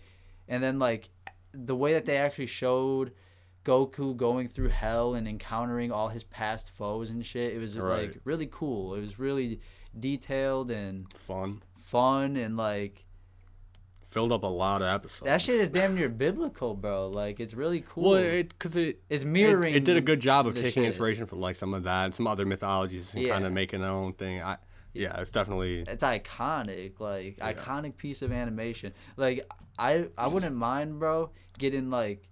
and 0.49 0.62
then 0.62 0.79
like 0.79 1.09
the 1.53 1.75
way 1.75 1.94
that 1.94 2.05
they 2.05 2.16
actually 2.16 2.47
showed 2.47 3.12
Goku 3.64 4.16
going 4.16 4.49
through 4.49 4.68
hell 4.68 5.14
and 5.14 5.29
encountering 5.29 5.92
all 5.92 6.09
his 6.09 6.25
past 6.25 6.71
foes 6.71 7.11
and 7.11 7.25
shit 7.25 7.53
it 7.55 7.59
was 7.59 7.79
Right. 7.79 8.09
like 8.09 8.21
really 8.25 8.49
cool 8.51 8.94
it 8.94 9.01
was 9.01 9.18
really 9.18 9.61
detailed 9.99 10.71
and 10.71 11.07
Fun. 11.14 11.62
fun 11.77 12.37
and 12.37 12.57
like 12.57 13.05
Filled 14.07 14.33
up 14.33 14.42
a 14.42 14.47
lot 14.47 14.81
of 14.81 14.88
episodes. 14.88 15.27
that 15.27 15.42
shit 15.42 15.57
is 15.57 15.68
damn 15.68 15.94
near 15.94 16.09
biblical 16.09 16.75
bro 16.75 17.09
like 17.09 17.40
it's 17.40 17.53
really 17.53 17.83
cool 17.87 18.12
Well, 18.12 18.14
it 18.14 18.49
because 18.49 18.75
it 18.75 19.03
it's 19.11 19.25
mirroring 19.25 19.75
it 19.75 19.85
did 19.85 19.99
a 19.99 20.01
good 20.01 20.21
job 20.21 20.47
of 20.47 20.55
taking 20.55 20.71
shit. 20.71 20.85
inspiration 20.87 21.27
from 21.27 21.40
like 21.40 21.57
some 21.57 21.75
of 21.75 21.83
that, 21.83 22.07
and 22.07 22.14
some 22.14 22.27
other 22.27 22.47
mythologies, 22.47 23.12
and 23.12 23.23
Yeah. 23.23 23.35
kind 23.35 23.44
of 23.44 23.53
making 23.53 23.83
their 23.83 23.90
own 23.90 24.14
thing. 24.14 24.40
I 24.42 24.57
yeah, 24.94 25.21
it's 25.21 25.31
definitely 25.31 25.81
it's 25.87 26.03
iconic 26.03 26.99
like 27.01 27.37
Yeah. 27.37 27.53
iconic 27.53 27.99
piece 27.99 28.23
of 28.23 28.33
animation 28.33 28.94
like 29.18 29.47
i 29.79 30.09
i 30.16 30.27
wouldn't 30.27 30.57
mind 30.57 30.99
bro 30.99 31.31
getting 31.59 31.90
like 31.90 32.31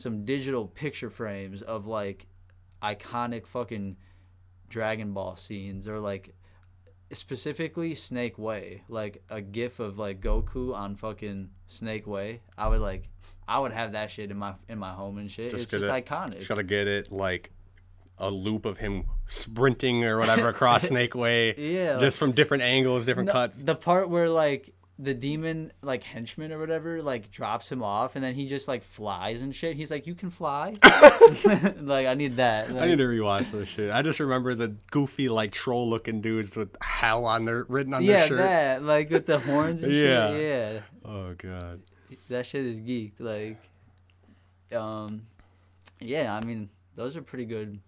some 0.00 0.24
digital 0.24 0.66
picture 0.66 1.10
frames 1.10 1.60
of 1.62 1.86
like 1.86 2.26
iconic 2.82 3.46
fucking 3.46 3.96
dragon 4.68 5.12
ball 5.12 5.36
scenes 5.36 5.86
or 5.86 6.00
like 6.00 6.34
specifically 7.12 7.94
snake 7.94 8.38
way 8.38 8.82
like 8.88 9.22
a 9.28 9.40
gif 9.40 9.80
of 9.80 9.98
like 9.98 10.20
goku 10.20 10.74
on 10.74 10.96
fucking 10.96 11.50
snake 11.66 12.06
way. 12.06 12.40
I 12.56 12.68
would 12.68 12.80
like 12.80 13.08
i 13.48 13.58
would 13.58 13.72
have 13.72 13.92
that 13.92 14.10
shit 14.12 14.30
in 14.30 14.38
my 14.38 14.54
in 14.68 14.78
my 14.78 14.92
home 14.92 15.18
and 15.18 15.30
shit. 15.30 15.50
Just 15.50 15.62
it's 15.64 15.70
just 15.70 15.84
it- 15.84 15.90
iconic. 16.06 16.46
Gotta 16.48 16.62
get 16.62 16.86
it 16.86 17.10
like 17.12 17.50
a 18.16 18.30
loop 18.30 18.64
of 18.66 18.76
him 18.78 19.04
sprinting 19.26 20.04
or 20.04 20.18
whatever 20.18 20.48
across 20.48 20.82
Snake 20.88 21.14
Way, 21.14 21.54
yeah 21.56 21.96
just 21.98 22.18
from 22.18 22.32
different 22.32 22.62
angles, 22.62 23.06
different 23.06 23.28
No, 23.28 23.32
cuts. 23.32 23.62
The 23.62 23.74
part 23.74 24.08
where 24.10 24.28
like 24.28 24.74
the 25.02 25.14
demon 25.14 25.72
like 25.80 26.02
henchman 26.02 26.52
or 26.52 26.58
whatever 26.58 27.02
like 27.02 27.30
drops 27.30 27.72
him 27.72 27.82
off 27.82 28.16
and 28.16 28.22
then 28.22 28.34
he 28.34 28.46
just 28.46 28.68
like 28.68 28.82
flies 28.82 29.40
and 29.40 29.54
shit. 29.54 29.74
He's 29.76 29.90
like, 29.90 30.06
"You 30.06 30.14
can 30.14 30.30
fly." 30.30 30.74
like 31.80 32.06
I 32.06 32.14
need 32.14 32.36
that. 32.36 32.70
I 32.70 32.86
need 32.86 32.98
to 32.98 33.04
rewatch 33.04 33.50
this 33.50 33.68
shit. 33.68 33.90
I 33.90 34.02
just 34.02 34.20
remember 34.20 34.54
the 34.54 34.76
goofy, 34.90 35.30
like 35.30 35.52
troll 35.52 35.88
looking 35.88 36.20
dudes 36.20 36.54
with 36.54 36.76
hell 36.82 37.24
on 37.24 37.46
their 37.46 37.64
written 37.64 37.94
on 37.94 38.02
yeah, 38.02 38.18
their 38.18 38.28
shirt. 38.28 38.38
Yeah, 38.40 38.44
that 38.74 38.82
like 38.82 39.10
with 39.10 39.24
the 39.26 39.38
horns 39.38 39.82
and 39.82 39.92
Yeah. 39.92 40.28
shit. 40.28 40.40
Yeah, 40.40 40.80
Oh 41.04 41.34
god. 41.38 41.80
that 42.28 42.44
shit 42.44 42.66
is 42.66 42.78
geeked. 42.80 43.20
Like, 43.20 43.58
um, 44.78 45.22
yeah. 45.98 46.34
I 46.34 46.44
mean, 46.44 46.68
those 46.94 47.16
are 47.16 47.22
pretty 47.22 47.46
good 47.46 47.80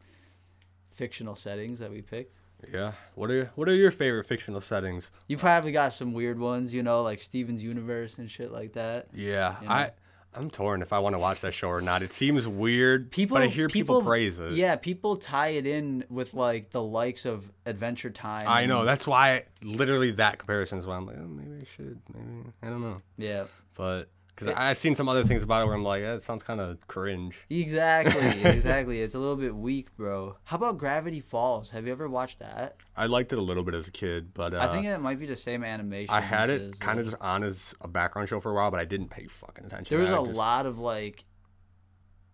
fictional 0.93 1.37
settings 1.37 1.79
that 1.81 1.91
we 1.91 2.01
picked. 2.01 2.37
Yeah. 2.73 2.93
What 3.15 3.31
are 3.31 3.51
what 3.55 3.69
are 3.69 3.75
your 3.75 3.91
favorite 3.91 4.25
fictional 4.25 4.61
settings? 4.61 5.11
You 5.29 5.37
probably 5.37 5.73
got 5.73 5.93
some 5.93 6.13
weird 6.13 6.39
ones, 6.39 6.73
you 6.75 6.83
know, 6.83 7.03
like 7.03 7.21
Steven's 7.23 7.63
Universe 7.63 8.19
and 8.19 8.31
shit 8.31 8.53
like 8.53 8.75
that. 8.75 9.09
Yeah, 9.13 9.57
You 9.63 9.69
know? 9.69 9.75
I 9.75 9.91
I'm 10.35 10.49
torn 10.51 10.81
if 10.81 10.93
I 10.95 10.99
want 10.99 11.15
to 11.15 11.19
watch 11.19 11.41
that 11.41 11.53
show 11.53 11.69
or 11.69 11.83
not. 11.83 12.03
It 12.03 12.13
seems 12.13 12.49
weird, 12.49 13.11
People, 13.11 13.37
but 13.37 13.43
I 13.43 13.49
hear 13.49 13.69
people, 13.69 14.03
praise 14.03 14.39
it. 14.39 14.53
Yeah, 14.53 14.77
people 14.77 15.17
tie 15.17 15.49
it 15.49 15.67
in 15.67 16.05
with 16.09 16.33
like 16.33 16.71
the 16.71 16.83
likes 16.83 17.27
of 17.27 17.51
Adventure 17.67 18.09
Time. 18.09 18.45
I 18.47 18.65
know. 18.65 18.87
That's 18.87 19.07
why 19.07 19.45
literally 19.63 20.13
that 20.13 20.39
comparison 20.39 20.79
is 20.79 20.87
why 20.87 20.97
I'm 20.97 21.07
like, 21.07 21.17
oh, 21.19 21.27
maybe 21.27 21.61
I 21.61 21.65
should. 21.65 22.01
Maybe 22.15 22.49
I 22.63 22.69
don't 22.69 22.81
know. 22.81 22.97
Yeah, 23.19 23.45
But 23.75 24.09
because 24.35 24.55
I've 24.57 24.79
seen 24.79 24.95
some 24.95 25.09
other 25.09 25.23
things 25.25 25.43
about 25.43 25.63
it 25.63 25.67
where 25.67 25.75
I'm 25.75 25.85
like, 25.85 26.03
yeah, 26.03 26.15
it 26.15 26.23
sounds 26.23 26.43
kind 26.43 26.61
of 26.61 26.85
cringe. 26.89 27.39
exactly, 27.51 28.43
exactly. 28.51 29.01
It's 29.03 29.15
a 29.15 29.19
little 29.19 29.37
bit 29.37 29.55
weak, 29.55 29.95
bro. 29.97 30.37
How 30.45 30.57
about 30.57 30.79
Gravity 30.79 31.21
Falls? 31.21 31.71
Have 31.71 31.87
you 31.87 31.93
ever 31.93 32.09
watched 32.09 32.39
that? 32.41 32.77
I 32.97 33.07
liked 33.07 33.33
it 33.33 33.39
a 33.39 33.43
little 33.43 33.63
bit 33.63 33.75
as 33.75 33.89
a 33.89 33.91
kid, 33.91 34.33
but 34.35 34.55
uh, 34.55 34.61
I 34.61 34.69
think 34.73 34.87
it 34.87 34.99
might 34.99 35.19
be 35.21 35.27
the 35.27 35.37
same 35.37 35.63
animation. 35.63 36.15
I 36.15 36.21
had 36.21 36.51
it 36.51 36.81
kind 36.81 36.99
of 36.99 37.05
just 37.05 37.17
on 37.21 37.45
as 37.45 37.75
a 37.81 37.89
background 37.89 38.29
show 38.29 38.41
for 38.41 38.51
a 38.51 38.55
while, 38.55 38.71
but 38.71 38.81
I 38.81 38.85
didn't 38.85 39.09
pay 39.11 39.27
fucking 39.27 39.65
attention. 39.67 39.95
There 39.97 40.01
was 40.01 40.11
a 40.11 40.27
just- 40.27 40.39
lot 40.39 40.67
of 40.67 40.79
like 40.79 41.25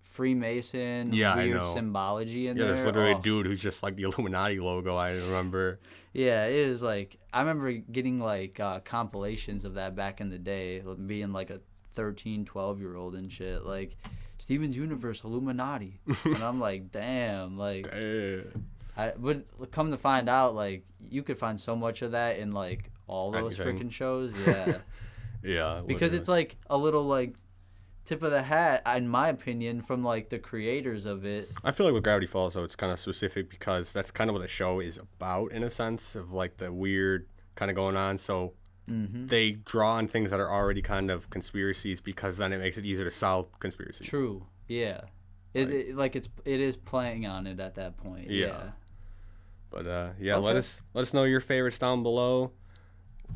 Freemason, 0.03 1.13
Yeah, 1.13 1.33
I 1.35 1.45
weird 1.45 1.59
know. 1.63 1.75
symbology 1.75 2.49
in 2.49 2.57
Yeah, 2.57 2.65
there. 2.65 2.73
there's 2.75 2.87
literally 2.87 3.13
Oh. 3.15 3.19
a 3.19 3.23
dude 3.23 3.47
who's 3.47 3.63
just 3.63 3.83
like 3.85 3.95
the 3.95 4.03
Illuminati 4.09 4.59
logo. 4.59 4.97
I 4.97 5.13
remember. 5.13 5.79
Yeah, 6.13 6.47
it 6.47 6.69
was 6.69 6.83
like 6.83 7.19
I 7.33 7.41
remember 7.41 7.71
getting 7.73 8.19
like 8.19 8.59
uh, 8.59 8.81
compilations 8.81 9.65
of 9.65 9.75
that 9.75 9.95
back 9.95 10.21
in 10.21 10.29
the 10.31 10.39
day, 10.39 10.83
being 11.07 11.33
like 11.33 11.51
a 11.51 11.61
13, 11.99 12.45
12 12.45 12.81
year 12.81 12.95
old 12.97 13.17
and 13.17 13.31
shit. 13.31 13.65
Like 13.67 13.97
Steven's 14.39 14.77
Universe, 14.77 15.25
Illuminati, 15.25 15.99
and 16.25 16.37
I'm 16.43 16.61
like, 16.61 16.93
damn, 16.93 17.59
like 17.59 17.89
Eh. 17.93 18.43
I 18.97 19.13
would 19.19 19.45
come 19.73 19.91
to 19.91 19.97
find 19.97 20.29
out, 20.29 20.55
like 20.55 20.85
you 21.11 21.25
could 21.25 21.39
find 21.39 21.61
so 21.61 21.75
much 21.75 22.03
of 22.03 22.13
that 22.13 22.39
in 22.39 22.53
like 22.53 22.93
all 23.09 23.33
those 23.33 23.57
freaking 23.57 23.91
shows, 23.91 24.33
yeah, 24.47 24.79
Yeah, 25.43 25.83
because 25.85 26.13
literally. 26.13 26.19
it's 26.19 26.29
like 26.29 26.57
a 26.71 26.77
little 26.77 27.03
like 27.05 27.35
tip 28.05 28.23
of 28.23 28.31
the 28.31 28.43
hat, 28.43 28.83
in 28.97 29.09
my 29.09 29.29
opinion, 29.29 29.83
from 29.83 30.05
like 30.05 30.29
the 30.29 30.39
creators 30.39 31.05
of 31.05 31.25
it. 31.25 31.51
I 31.65 31.73
feel 31.73 31.85
like 31.87 31.95
with 31.95 32.05
Gravity 32.05 32.27
Falls, 32.27 32.55
though, 32.55 32.63
it's 32.65 32.77
kind 32.77 32.93
of 32.93 32.99
specific 33.01 33.51
because 33.51 33.93
that's 33.93 34.13
kind 34.13 34.31
of 34.31 34.35
what 34.35 34.43
the 34.43 34.49
show 34.49 34.79
is 34.81 34.99
about, 34.99 35.51
in 35.51 35.65
a 35.65 35.71
sense 35.71 36.15
of 36.15 36.31
like 36.31 36.59
the 36.59 36.73
weird 36.73 37.27
kind 37.57 37.71
of 37.73 37.77
going 37.77 37.97
on. 37.97 38.19
So 38.19 38.55
hmm 38.89 39.27
they 39.27 39.53
draw 39.53 39.95
on 39.95 40.09
things 40.09 40.31
that 40.31 40.41
are 40.41 40.51
already 40.51 40.83
kind 40.83 41.11
of 41.11 41.29
conspiracies 41.31 42.01
because 42.01 42.39
then 42.39 42.53
it 42.53 42.59
makes 42.59 42.79
it 42.79 42.85
easier 42.87 43.05
to 43.05 43.11
solve 43.11 43.47
conspiracy. 43.61 44.05
True, 44.05 44.47
yeah. 44.69 45.03
It, 45.55 45.67
Like- 45.67 45.75
it 45.75 45.97
like 45.97 46.17
it's 46.17 46.29
it 46.45 46.61
is 46.61 46.77
playing 46.77 47.27
on 47.27 47.47
it 47.47 47.61
at 47.61 47.75
that 47.77 47.97
point. 47.97 48.31
Yeah. 48.31 48.47
yeah. 48.47 48.63
But 49.71 49.87
uh, 49.87 50.09
yeah, 50.21 50.37
let 50.37 50.57
us 50.57 50.83
let 50.95 51.03
us 51.03 51.13
know 51.13 51.25
your 51.25 51.41
favorites 51.41 51.79
down 51.79 52.03
below. 52.03 52.53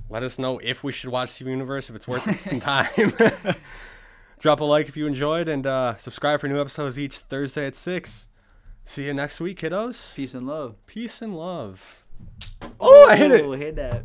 Let 0.09 0.23
us 0.23 0.39
know 0.39 0.59
if 0.59 0.83
we 0.83 0.91
should 0.93 1.11
watch 1.11 1.29
Steven 1.31 1.53
Universe 1.53 1.91
if 1.91 1.97
it's 1.97 2.09
worth 2.09 2.25
the 2.51 2.59
time. 2.59 3.55
Drop 4.39 4.61
a 4.61 4.65
like 4.65 4.89
if 4.89 4.97
you 4.97 5.07
enjoyed, 5.07 5.49
and 5.49 5.67
uh, 5.67 5.97
subscribe 5.97 6.41
for 6.41 6.49
new 6.49 6.59
episodes 6.61 6.99
each 6.99 7.19
Thursday 7.19 7.67
at 7.67 7.77
six. 7.77 8.27
See 8.85 9.05
you 9.07 9.15
next 9.15 9.41
week, 9.41 9.61
kiddos. 9.61 10.15
Peace 10.15 10.35
and 10.35 10.47
love. 10.47 10.75
Peace 10.87 11.23
and 11.23 11.37
love. 11.37 12.05
Oh, 12.81 13.07
I 13.09 13.17
hit 13.17 13.31
it. 13.31 13.45
Oh, 13.45 13.53
hit 13.53 13.77
that. 13.77 14.05